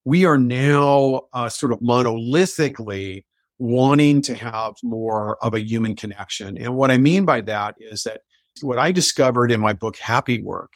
[0.05, 3.25] we are now uh, sort of monolithically
[3.59, 6.57] wanting to have more of a human connection.
[6.57, 8.21] And what I mean by that is that
[8.61, 10.73] what I discovered in my book, Happy Work,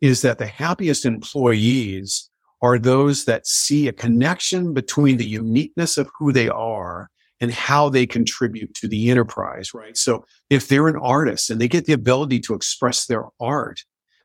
[0.00, 2.30] is that the happiest employees
[2.62, 7.08] are those that see a connection between the uniqueness of who they are
[7.40, 9.96] and how they contribute to the enterprise, right?
[9.96, 13.82] So if they're an artist and they get the ability to express their art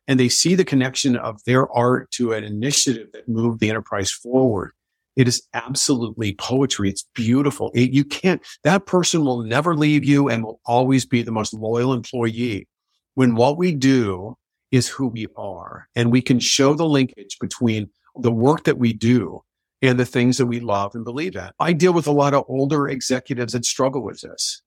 [0.07, 4.11] and they see the connection of their art to an initiative that moved the enterprise
[4.11, 4.71] forward.
[5.15, 6.89] It is absolutely poetry.
[6.89, 7.71] It's beautiful.
[7.73, 11.53] It, you can't, that person will never leave you and will always be the most
[11.53, 12.67] loyal employee
[13.13, 14.37] when what we do
[14.71, 18.91] is who we are and we can show the linkage between the work that we
[18.91, 19.41] do
[19.81, 21.49] and the things that we love and believe in.
[21.59, 24.61] I deal with a lot of older executives that struggle with this.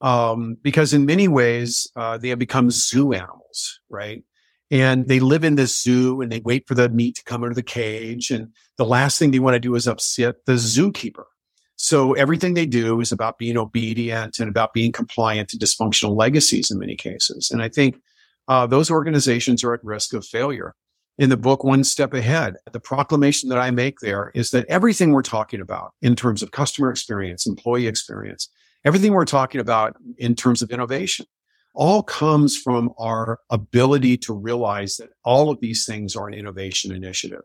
[0.00, 4.22] Um, because in many ways, uh, they have become zoo animals, right?
[4.70, 7.54] And they live in this zoo and they wait for the meat to come into
[7.54, 8.30] the cage.
[8.30, 11.24] And the last thing they want to do is upset the zookeeper.
[11.76, 16.16] So so everything they do is about being obedient and about being compliant to dysfunctional
[16.16, 17.50] legacies in many cases.
[17.50, 17.96] And I think
[18.48, 20.74] uh, those organizations are at risk of failure.
[21.18, 25.12] In the book, One Step Ahead, the proclamation that I make there is that everything
[25.12, 28.48] we're talking about in terms of customer experience, employee experience,
[28.84, 31.26] everything we're talking about in terms of innovation,
[31.74, 36.92] all comes from our ability to realize that all of these things are an innovation
[36.92, 37.42] initiative.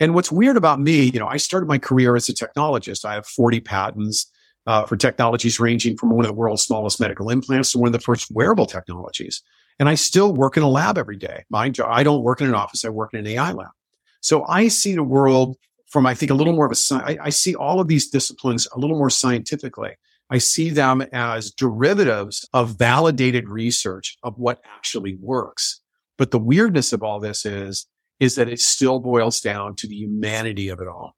[0.00, 3.04] And what's weird about me, you know, I started my career as a technologist.
[3.04, 4.30] I have 40 patents
[4.66, 7.92] uh, for technologies ranging from one of the world's smallest medical implants to one of
[7.92, 9.42] the first wearable technologies.
[9.78, 11.44] And I still work in a lab every day.
[11.50, 12.84] My job, I don't work in an office.
[12.84, 13.70] I work in an AI lab.
[14.20, 15.56] So I see the world
[15.88, 18.66] from, I think, a little more of a, I, I see all of these disciplines
[18.74, 19.96] a little more scientifically.
[20.30, 25.80] I see them as derivatives of validated research of what actually works.
[26.16, 27.86] But the weirdness of all this is
[28.20, 31.14] is that it still boils down to the humanity of it all.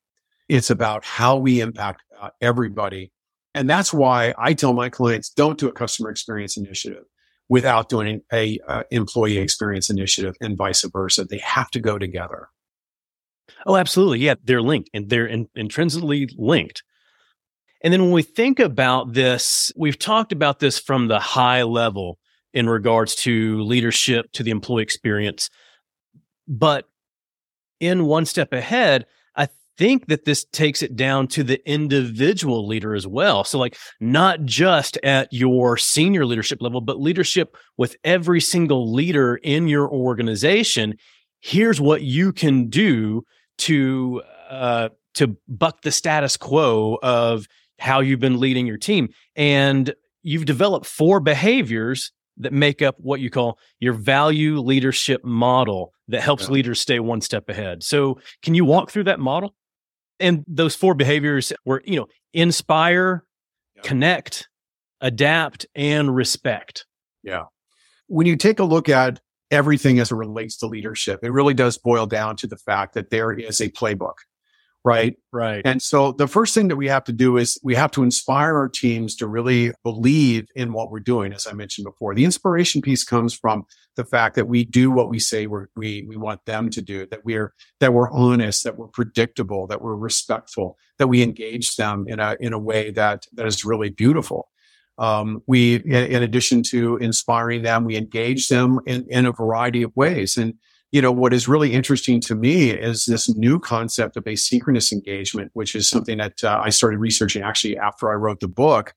[0.49, 3.13] It's about how we impact uh, everybody.
[3.55, 7.05] And that's why I tell my clients, don't do a customer experience initiative
[7.49, 11.25] without doing a, uh, employee experience initiative and vice versa.
[11.25, 12.49] They have to go together.
[13.67, 14.21] Oh, absolutely.
[14.21, 16.83] Yeah, they're linked and they're in, intrinsically linked.
[17.87, 22.19] And then when we think about this, we've talked about this from the high level
[22.53, 25.51] in regards to leadership, to the employee experience.
[26.49, 26.89] But
[27.79, 29.47] in one step ahead, I
[29.79, 33.45] think that this takes it down to the individual leader as well.
[33.45, 39.37] So, like, not just at your senior leadership level, but leadership with every single leader
[39.37, 40.97] in your organization.
[41.41, 43.23] Here's what you can do
[43.59, 47.47] to, uh, to buck the status quo of
[47.79, 49.09] how you've been leading your team.
[49.35, 55.93] And you've developed four behaviors that make up what you call your value leadership model
[56.09, 56.51] that helps yeah.
[56.51, 57.83] leaders stay one step ahead.
[57.83, 59.55] So, can you walk through that model?
[60.21, 63.25] And those four behaviors were, you know, inspire,
[63.75, 63.83] yeah.
[63.83, 64.49] connect,
[65.01, 66.87] adapt, and respect.
[67.23, 67.45] Yeah.
[68.07, 71.77] When you take a look at everything as it relates to leadership, it really does
[71.77, 74.15] boil down to the fact that there is a playbook
[74.87, 75.17] right?
[75.33, 75.63] Right.
[75.65, 78.55] And so the first thing that we have to do is we have to inspire
[78.57, 81.33] our teams to really believe in what we're doing.
[81.33, 83.65] As I mentioned before, the inspiration piece comes from
[83.97, 87.05] the fact that we do what we say we're, we we want them to do.
[87.11, 92.05] That we're that we're honest, that we're predictable, that we're respectful, that we engage them
[92.07, 94.49] in a in a way that that is really beautiful.
[94.99, 99.95] Um, we, in addition to inspiring them, we engage them in, in a variety of
[99.95, 100.39] ways.
[100.39, 100.55] And
[100.97, 105.51] you know, what is really interesting to me is this new concept of asynchronous engagement,
[105.53, 108.95] which is something that uh, I started researching actually after I wrote the book,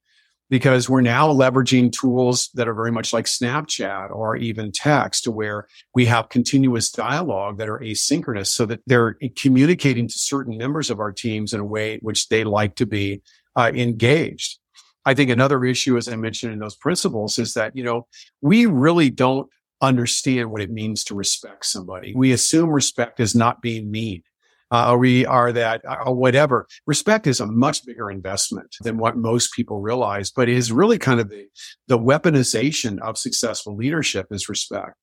[0.50, 5.68] because we're now leveraging tools that are very much like Snapchat or even text where
[5.94, 11.02] we have continuous dialogue that are asynchronous so that they're communicating to certain members of
[11.02, 13.22] our teams in a way which they like to be
[13.58, 14.58] uh, engaged.
[15.06, 18.08] I think another issue, as I mentioned in those principles, is that, you know,
[18.40, 19.50] we really don't
[19.82, 22.14] understand what it means to respect somebody.
[22.16, 24.24] We assume respect is not being mean.
[24.72, 26.68] Uh, we are that uh, whatever.
[26.86, 31.00] Respect is a much bigger investment than what most people realize, but it is really
[31.00, 31.48] kind of the,
[31.88, 34.94] the weaponization of successful leadership is respect.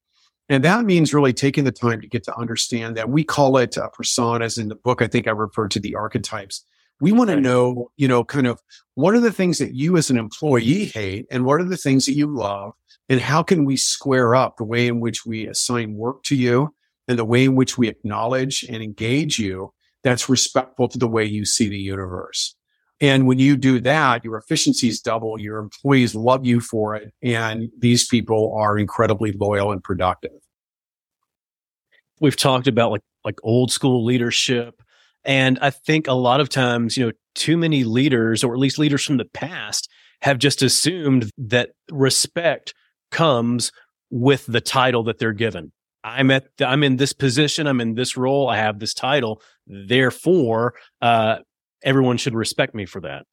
[0.48, 3.76] And that means really taking the time to get to understand that we call it
[3.76, 5.02] uh, personas in the book.
[5.02, 6.64] I think I referred to the archetypes.
[7.00, 8.60] We want to know, you know, kind of
[8.94, 12.06] what are the things that you as an employee hate and what are the things
[12.06, 12.72] that you love
[13.08, 16.74] and how can we square up the way in which we assign work to you
[17.08, 21.24] and the way in which we acknowledge and engage you that's respectful to the way
[21.24, 22.54] you see the universe.
[23.00, 27.68] And when you do that, your efficiencies double, your employees love you for it, and
[27.78, 30.30] these people are incredibly loyal and productive.
[32.20, 34.80] We've talked about like like old school leadership.
[35.24, 38.78] And I think a lot of times, you know, too many leaders, or at least
[38.78, 39.90] leaders from the past,
[40.22, 42.72] have just assumed that respect
[43.10, 43.72] comes
[44.10, 45.72] with the title that they're given.
[46.04, 49.42] I'm at I'm in this position, I'm in this role, I have this title.
[49.66, 51.38] Therefore, uh,
[51.82, 53.26] everyone should respect me for that.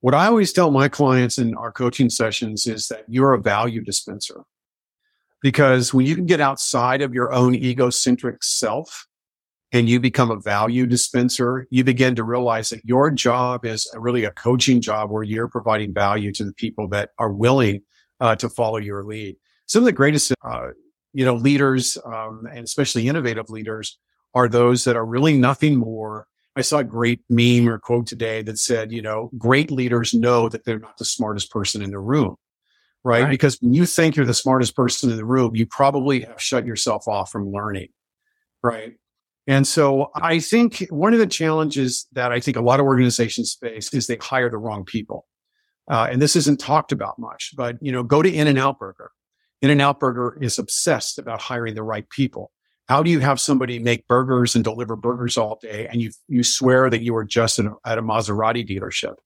[0.00, 3.82] What I always tell my clients in our coaching sessions is that you're a value
[3.82, 4.42] dispenser.
[5.40, 9.06] Because when you can get outside of your own egocentric self
[9.70, 14.24] and you become a value dispenser, you begin to realize that your job is really
[14.24, 17.82] a coaching job where you're providing value to the people that are willing
[18.20, 19.36] uh, to follow your lead.
[19.66, 20.68] Some of the greatest, uh,
[21.12, 23.98] you know, leaders, um, and especially innovative leaders
[24.34, 26.26] are those that are really nothing more.
[26.56, 30.48] I saw a great meme or quote today that said, you know, great leaders know
[30.48, 32.36] that they're not the smartest person in the room.
[33.04, 33.22] Right?
[33.22, 33.30] right?
[33.30, 36.66] Because when you think you're the smartest person in the room, you probably have shut
[36.66, 37.88] yourself off from learning.
[38.62, 38.94] Right.
[39.46, 43.56] And so I think one of the challenges that I think a lot of organizations
[43.58, 45.26] face is they hire the wrong people.
[45.88, 49.10] Uh, and this isn't talked about much, but you know, go to In-N-Out Burger.
[49.62, 52.50] In-N-Out Burger is obsessed about hiring the right people.
[52.88, 56.42] How do you have somebody make burgers and deliver burgers all day and you, you
[56.42, 59.16] swear that you are just a, at a Maserati dealership,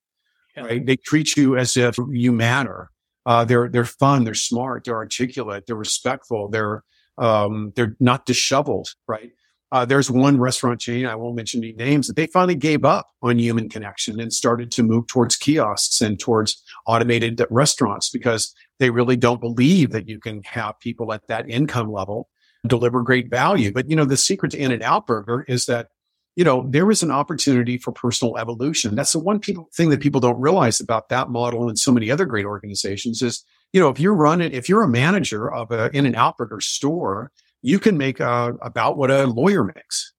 [0.57, 0.65] yeah.
[0.65, 0.87] right?
[0.87, 2.91] They treat you as if you matter.
[3.25, 4.25] Uh, they're, they're fun.
[4.25, 4.85] They're smart.
[4.85, 5.65] They're articulate.
[5.67, 6.49] They're respectful.
[6.49, 6.83] They're,
[7.19, 9.31] um, they're not disheveled, right?
[9.73, 13.07] Uh, there's one restaurant chain, I won't mention any names, that they finally gave up
[13.23, 18.91] on human connection and started to move towards kiosks and towards automated restaurants because they
[18.91, 22.29] really don't believe that you can have people at that income level
[22.67, 23.73] deliver great value.
[23.73, 25.89] But, you know, the secret to In-N-Out Burger is that,
[26.37, 28.95] you know, there is an opportunity for personal evolution.
[28.95, 32.11] That's the one people, thing that people don't realize about that model and so many
[32.11, 33.43] other great organizations is,
[33.73, 37.33] you know, if you're running, if you're a manager of an In-N-Out Burger store,
[37.63, 40.13] you can make uh, about what a lawyer makes.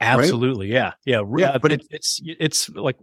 [0.00, 0.72] Absolutely.
[0.72, 0.94] Right?
[1.04, 1.20] Yeah.
[1.20, 1.22] Yeah.
[1.36, 1.58] Yeah.
[1.58, 2.96] But it, it's, it's like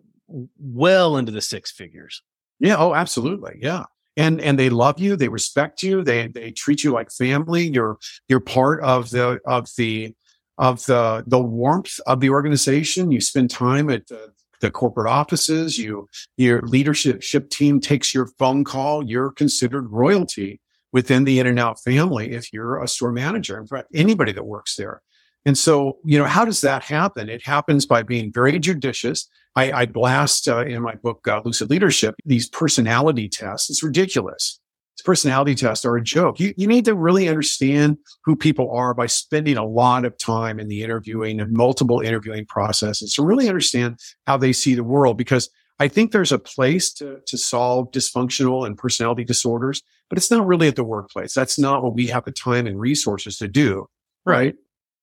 [0.57, 2.24] well into the six figures.
[2.59, 2.78] Yeah.
[2.78, 3.59] Oh, absolutely.
[3.61, 3.84] Yeah.
[4.15, 5.15] And, and they love you.
[5.15, 6.03] They respect you.
[6.03, 7.68] They, they treat you like family.
[7.68, 10.15] You're, you're part of the, of the,
[10.57, 13.11] of the, the warmth of the organization.
[13.11, 15.78] You spend time at the, the corporate offices.
[15.78, 19.07] You, your leadership team takes your phone call.
[19.07, 20.61] You're considered royalty
[20.93, 23.65] within the In-N-Out family if you're a store manager.
[23.71, 25.01] In anybody that works there.
[25.45, 27.29] And so, you know, how does that happen?
[27.29, 29.29] It happens by being very judicious.
[29.55, 33.69] I, I blast uh, in my book, uh, Lucid Leadership, these personality tests.
[33.69, 34.59] It's ridiculous.
[34.97, 36.39] These personality tests are a joke.
[36.39, 40.59] You, you need to really understand who people are by spending a lot of time
[40.59, 45.17] in the interviewing and multiple interviewing processes to really understand how they see the world.
[45.17, 45.49] Because
[45.80, 50.47] I think there's a place to, to solve dysfunctional and personality disorders, but it's not
[50.47, 51.34] really at the workplace.
[51.34, 53.88] That's not what we have the time and resources to do.
[54.25, 54.55] Right.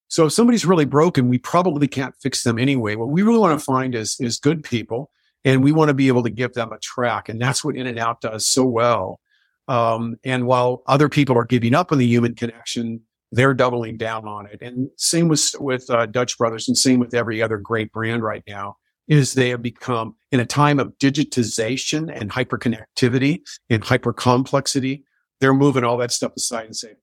[0.09, 2.97] So if somebody's really broken, we probably can't fix them anyway.
[2.97, 5.11] What we really want to find is, is good people
[5.45, 7.29] and we want to be able to give them a track.
[7.29, 9.21] And that's what In-N-Out does so well.
[9.69, 13.01] Um, and while other people are giving up on the human connection,
[13.33, 14.61] they're doubling down on it.
[14.61, 18.43] And same with, with uh, Dutch Brothers and same with every other great brand right
[18.47, 18.77] now
[19.09, 25.03] is they have become in a time of digitization and hyperconnectivity and hypercomplexity.
[25.41, 26.97] They're moving all that stuff aside and saying,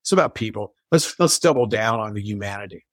[0.00, 0.74] it's about people.
[0.92, 2.84] Let's, let's double down on the humanity.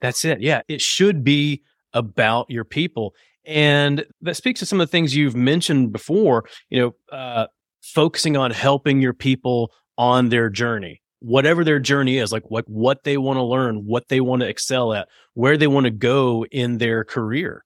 [0.00, 0.40] That's it.
[0.40, 0.62] Yeah.
[0.68, 1.62] It should be
[1.92, 3.14] about your people.
[3.44, 7.46] And that speaks to some of the things you've mentioned before, you know, uh,
[7.82, 13.04] focusing on helping your people on their journey whatever their journey is, like what what
[13.04, 16.44] they want to learn, what they want to excel at, where they want to go
[16.50, 17.64] in their career.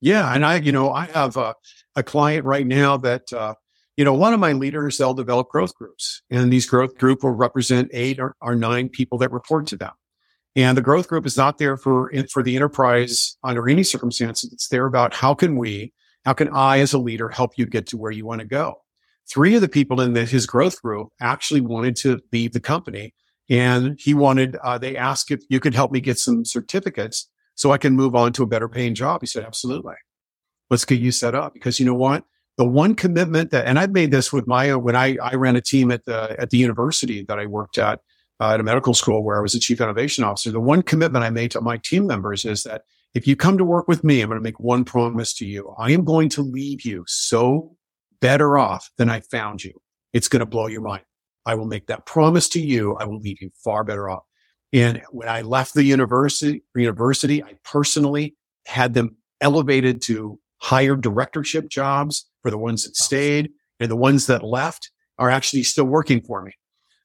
[0.00, 0.32] Yeah.
[0.32, 1.54] And I, you know, I have a,
[1.94, 3.54] a client right now that, uh,
[3.96, 7.30] you know, one of my leaders, they'll develop growth groups and these growth group will
[7.30, 9.92] represent eight or, or nine people that report to them.
[10.54, 14.52] And the growth group is not there for, for the enterprise under any circumstances.
[14.52, 15.92] It's there about how can we,
[16.24, 18.76] how can I as a leader help you get to where you want to go?
[19.30, 23.14] Three of the people in the, his growth group actually wanted to leave the company
[23.48, 27.72] and he wanted, uh, they asked if you could help me get some certificates so
[27.72, 29.22] I can move on to a better paying job.
[29.22, 29.94] He said, absolutely.
[30.70, 32.24] Let's get you set up because you know what?
[32.58, 35.60] The one commitment that, and I've made this with my, when I, I ran a
[35.60, 38.00] team at the, at the university that I worked at,
[38.40, 40.50] uh, at a medical school where I was a chief innovation officer.
[40.50, 42.82] The one commitment I made to my team members is that
[43.14, 45.74] if you come to work with me, I'm going to make one promise to you.
[45.78, 47.76] I am going to leave you so
[48.20, 49.72] better off than I found you.
[50.12, 51.04] It's going to blow your mind.
[51.46, 52.96] I will make that promise to you.
[52.96, 54.24] I will leave you far better off.
[54.76, 61.70] And when I left the university, university, I personally had them elevated to higher directorship
[61.70, 66.20] jobs for the ones that stayed and the ones that left are actually still working
[66.20, 66.52] for me.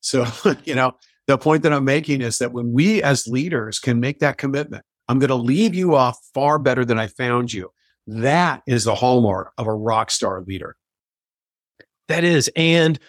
[0.02, 0.26] So,
[0.66, 0.92] you know,
[1.28, 4.84] the point that I'm making is that when we as leaders can make that commitment,
[5.08, 7.70] I'm going to leave you off far better than I found you.
[8.06, 10.76] That is the hallmark of a rock star leader.
[12.10, 12.50] That is.
[12.58, 13.00] And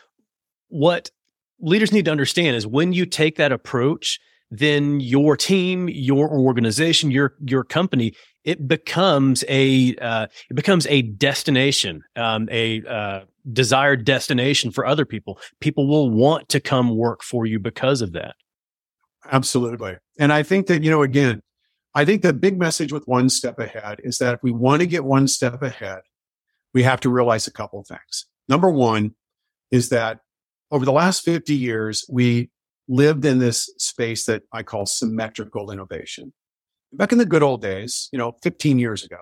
[0.68, 1.10] what
[1.58, 4.20] leaders need to understand is when you take that approach,
[4.54, 11.00] then your team, your organization, your your company, it becomes a uh, it becomes a
[11.02, 15.38] destination, um, a uh, desired destination for other people.
[15.60, 18.34] People will want to come work for you because of that.
[19.30, 21.40] Absolutely, and I think that you know again,
[21.94, 24.86] I think the big message with one step ahead is that if we want to
[24.86, 26.00] get one step ahead,
[26.74, 28.26] we have to realize a couple of things.
[28.50, 29.14] Number one
[29.70, 30.18] is that
[30.70, 32.50] over the last 50 years, we
[32.88, 36.32] lived in this space that I call symmetrical innovation.
[36.92, 39.18] Back in the good old days, you know, 15 years ago,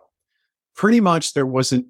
[0.75, 1.87] pretty much there wasn't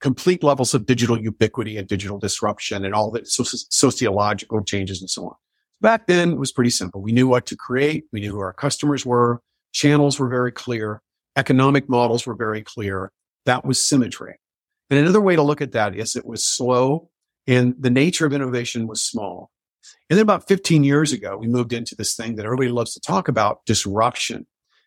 [0.00, 5.26] complete levels of digital ubiquity and digital disruption and all the sociological changes and so
[5.26, 5.34] on.
[5.80, 7.00] Back then it was pretty simple.
[7.02, 8.04] We knew what to create.
[8.12, 9.42] We knew who our customers were.
[9.72, 11.02] channels were very clear,
[11.36, 13.12] economic models were very clear.
[13.44, 14.38] That was symmetry.
[14.90, 17.10] And another way to look at that is it was slow
[17.46, 19.50] and the nature of innovation was small.
[20.10, 23.00] And then about 15 years ago, we moved into this thing that everybody loves to
[23.00, 24.46] talk about disruption.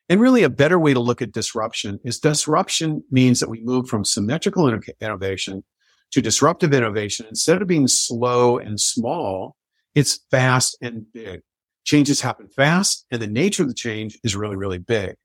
[0.09, 3.87] And really a better way to look at disruption is disruption means that we move
[3.87, 4.67] from symmetrical
[4.99, 5.63] innovation
[6.11, 7.25] to disruptive innovation.
[7.29, 9.55] Instead of being slow and small,
[9.95, 11.41] it's fast and big.
[11.85, 15.15] Changes happen fast and the nature of the change is really, really big.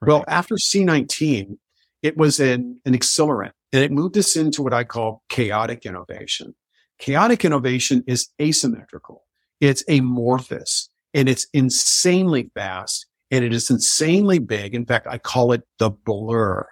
[0.00, 0.08] Right.
[0.08, 1.56] Well, after C19,
[2.02, 6.54] it was an, an accelerant and it moved us into what I call chaotic innovation.
[6.98, 9.23] Chaotic innovation is asymmetrical.
[9.60, 14.74] It's amorphous and it's insanely fast and it is insanely big.
[14.74, 16.66] In fact, I call it the blur.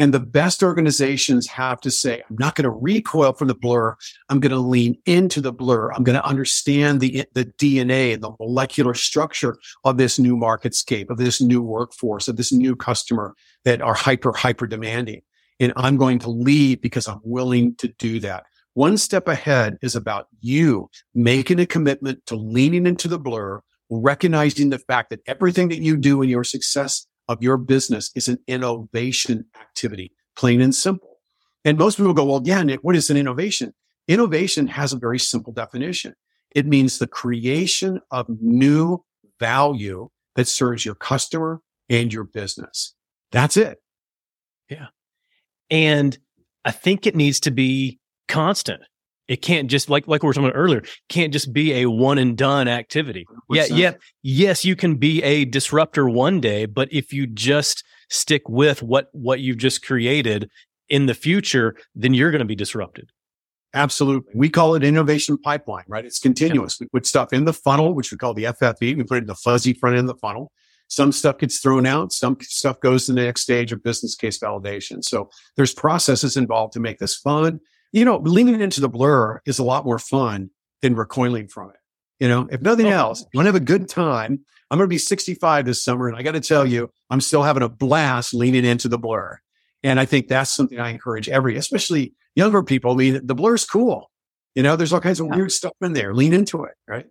[0.00, 3.96] And the best organizations have to say, I'm not going to recoil from the blur.
[4.28, 5.90] I'm going to lean into the blur.
[5.92, 11.10] I'm going to understand the, the DNA and the molecular structure of this new marketscape,
[11.10, 13.34] of this new workforce, of this new customer
[13.64, 15.22] that are hyper, hyper demanding.
[15.58, 18.44] And I'm going to lead because I'm willing to do that.
[18.78, 23.60] One step ahead is about you making a commitment to leaning into the blur,
[23.90, 28.28] recognizing the fact that everything that you do in your success of your business is
[28.28, 31.16] an innovation activity, plain and simple.
[31.64, 33.74] And most people go, well, yeah, Nick, what is an innovation?
[34.06, 36.14] Innovation has a very simple definition.
[36.54, 39.04] It means the creation of new
[39.40, 42.94] value that serves your customer and your business.
[43.32, 43.82] That's it.
[44.70, 44.86] Yeah.
[45.68, 46.16] And
[46.64, 47.98] I think it needs to be
[48.28, 48.82] constant.
[49.26, 50.82] It can't just like like we were talking about earlier.
[51.08, 53.26] Can't just be a one and done activity.
[53.50, 58.48] yeah, yeah, yes, you can be a disruptor one day, but if you just stick
[58.48, 60.50] with what what you've just created
[60.88, 63.10] in the future, then you're going to be disrupted.
[63.74, 64.32] Absolutely.
[64.34, 66.04] We call it innovation pipeline, right?
[66.04, 66.78] It's continuous.
[66.80, 66.86] Yeah.
[66.86, 68.96] We put stuff in the funnel, which we call the FFE.
[68.96, 70.50] We put it in the fuzzy front end of the funnel.
[70.88, 72.12] Some stuff gets thrown out.
[72.12, 75.04] Some stuff goes to the next stage of business case validation.
[75.04, 77.60] So there's processes involved to make this fun
[77.92, 80.50] you know, leaning into the blur is a lot more fun
[80.82, 81.76] than recoiling from it.
[82.20, 84.40] You know, if nothing else, you want to have a good time.
[84.70, 87.42] I'm going to be 65 this summer, and I got to tell you, I'm still
[87.42, 89.38] having a blast leaning into the blur.
[89.82, 92.94] And I think that's something I encourage every, especially younger people.
[92.94, 94.10] Lean, the blur is cool.
[94.54, 95.36] You know, there's all kinds of yeah.
[95.36, 96.12] weird stuff in there.
[96.12, 97.06] Lean into it, right?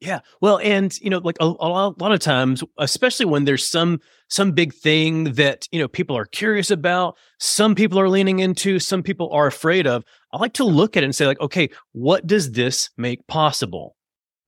[0.00, 0.20] Yeah.
[0.40, 3.66] Well, and you know, like a, a, lot, a lot of times, especially when there's
[3.66, 8.40] some some big thing that you know people are curious about, some people are leaning
[8.40, 10.04] into, some people are afraid of.
[10.32, 13.96] I like to look at it and say, like, okay, what does this make possible?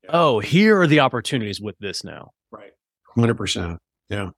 [0.05, 0.11] Yeah.
[0.12, 2.32] Oh, here are the opportunities with this now.
[2.51, 2.72] Right.
[3.14, 3.78] Hundred percent.
[4.09, 4.30] Yeah.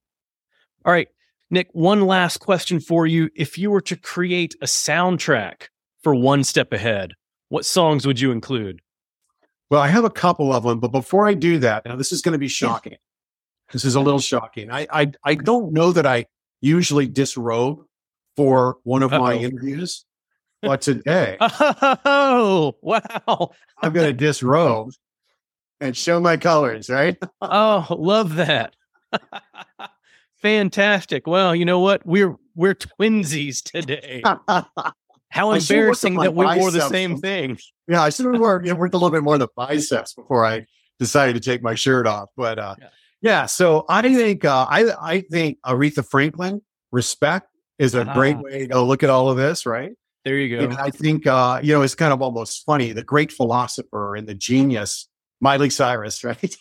[0.85, 1.09] All right,
[1.51, 1.69] Nick.
[1.73, 5.69] One last question for you: If you were to create a soundtrack
[6.03, 7.15] for One Step Ahead,
[7.49, 8.81] what songs would you include?
[9.71, 12.23] Well, I have a couple of them, but before I do that, now this is
[12.23, 12.97] going to be shocking.
[13.73, 14.71] This is a little shocking.
[14.71, 16.27] I, I I don't know that I
[16.61, 17.85] usually disrobe
[18.37, 19.21] for one of Uh-oh.
[19.21, 20.07] my interviews,
[20.63, 23.51] but today, oh wow,
[23.83, 24.93] I'm going to disrobe
[25.81, 26.89] and show my colors.
[26.89, 27.19] Right?
[27.43, 28.75] oh, love that.
[30.37, 31.27] Fantastic.
[31.27, 32.07] Well, you know what?
[32.07, 34.23] We're we're twinsies today.
[35.31, 37.59] How embarrassing that we wore the same thing.
[37.87, 40.15] Yeah, I should have worked, you know, worked a little bit more of the biceps
[40.15, 40.67] before I
[40.99, 42.31] decided to take my shirt off.
[42.37, 42.89] But uh, yeah.
[43.21, 46.63] yeah so I think uh, I I think Aretha Franklin
[46.93, 47.49] respect
[47.79, 48.15] is a uh-huh.
[48.15, 49.93] great way to look at all of this, right?
[50.25, 50.65] There you go.
[50.65, 52.93] And I think uh, you know it's kind of almost funny.
[52.93, 55.09] The great philosopher and the genius,
[55.41, 56.57] Miley Cyrus, right?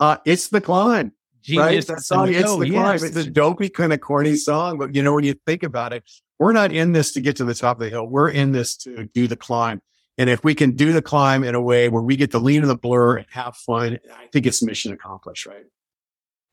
[0.00, 1.12] uh, it's the climb.
[1.42, 1.96] Genius right?
[1.96, 2.92] That song, it's the climb.
[2.92, 3.02] Yes.
[3.02, 6.04] It's a dopey kind of corny song, but you know when you think about it,
[6.40, 8.06] we're not in this to get to the top of the hill.
[8.06, 9.82] We're in this to do the climb.
[10.16, 12.62] And if we can do the climb in a way where we get to lean
[12.62, 15.66] in the blur and have fun, I think it's mission accomplished, right?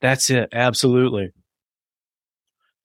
[0.02, 0.50] That's it.
[0.52, 1.32] Absolutely.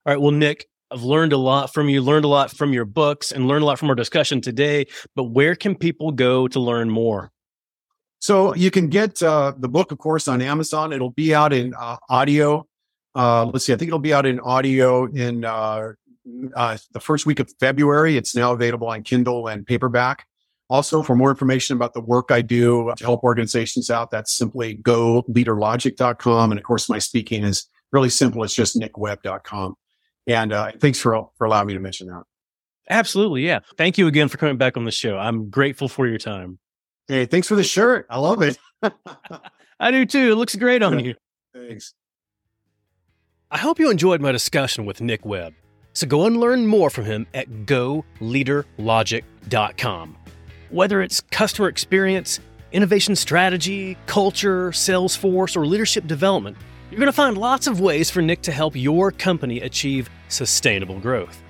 [0.06, 0.20] All right.
[0.20, 3.48] Well, Nick, I've learned a lot from you, learned a lot from your books, and
[3.50, 4.88] learned a lot from our discussion today.
[5.14, 7.32] But where can people go to learn more?
[8.20, 10.94] So you can get uh, the book, of course, on Amazon.
[10.94, 12.66] It'll be out in uh, audio.
[13.14, 15.44] Uh, let's see, I think it'll be out in audio in
[16.56, 18.18] uh, the first week of February.
[18.18, 20.26] It's now available on Kindle and paperback.
[20.70, 24.76] Also, for more information about the work I do to help organizations out, that's simply
[24.76, 26.52] go leaderlogic.com.
[26.52, 28.44] And of course, my speaking is really simple.
[28.44, 29.76] It's just nickwebb.com.
[30.26, 32.24] And uh, thanks for, for allowing me to mention that.
[32.90, 33.46] Absolutely.
[33.46, 33.60] Yeah.
[33.78, 35.18] Thank you again for coming back on the show.
[35.18, 36.60] I'm grateful for your time.
[37.08, 38.08] Hey, thanks for the shirt.
[38.10, 38.58] I love it.
[39.80, 40.32] I do too.
[40.32, 41.16] It looks great on you.
[41.54, 41.94] Thanks.
[43.52, 45.54] I hope you enjoyed my discussion with Nick Webb.
[45.94, 50.18] So go and learn more from him at goleaderlogic.com.
[50.70, 52.40] Whether it's customer experience,
[52.72, 56.58] innovation strategy, culture, Salesforce, or leadership development,
[56.90, 61.00] you're going to find lots of ways for Nick to help your company achieve sustainable
[61.00, 61.42] growth.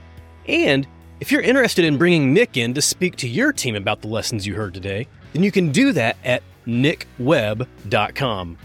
[0.48, 0.88] And
[1.22, 4.46] if you're interested in bringing Nick in to speak to your team about the lessons
[4.46, 8.58] you heard today, then you can do that at nickwebb.com.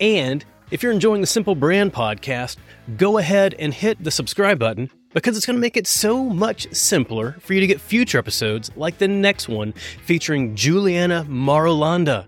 [0.00, 2.56] And if you're enjoying the Simple Brand podcast,
[2.96, 6.72] go ahead and hit the subscribe button because it's going to make it so much
[6.74, 9.72] simpler for you to get future episodes like the next one
[10.04, 12.26] featuring Juliana Marulanda.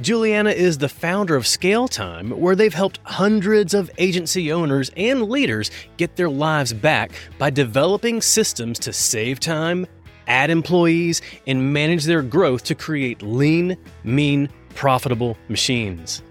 [0.00, 5.70] Juliana is the founder of ScaleTime, where they've helped hundreds of agency owners and leaders
[5.98, 9.86] get their lives back by developing systems to save time,
[10.26, 16.22] add employees, and manage their growth to create lean, mean, profitable machines.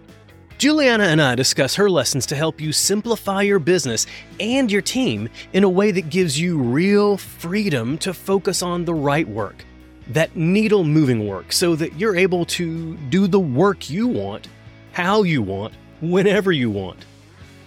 [0.60, 4.05] Juliana and I discuss her lessons to help you simplify your business
[4.41, 8.93] and your team in a way that gives you real freedom to focus on the
[8.93, 9.64] right work,
[10.07, 14.49] that needle moving work, so that you're able to do the work you want,
[14.91, 17.05] how you want, whenever you want.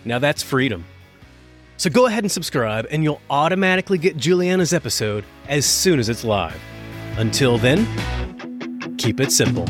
[0.05, 0.84] Now that's freedom.
[1.78, 6.24] So go ahead and subscribe, and you'll automatically get Juliana's episode as soon as it's
[6.24, 6.61] live.
[7.16, 7.86] Until then,
[8.99, 9.64] keep it simple.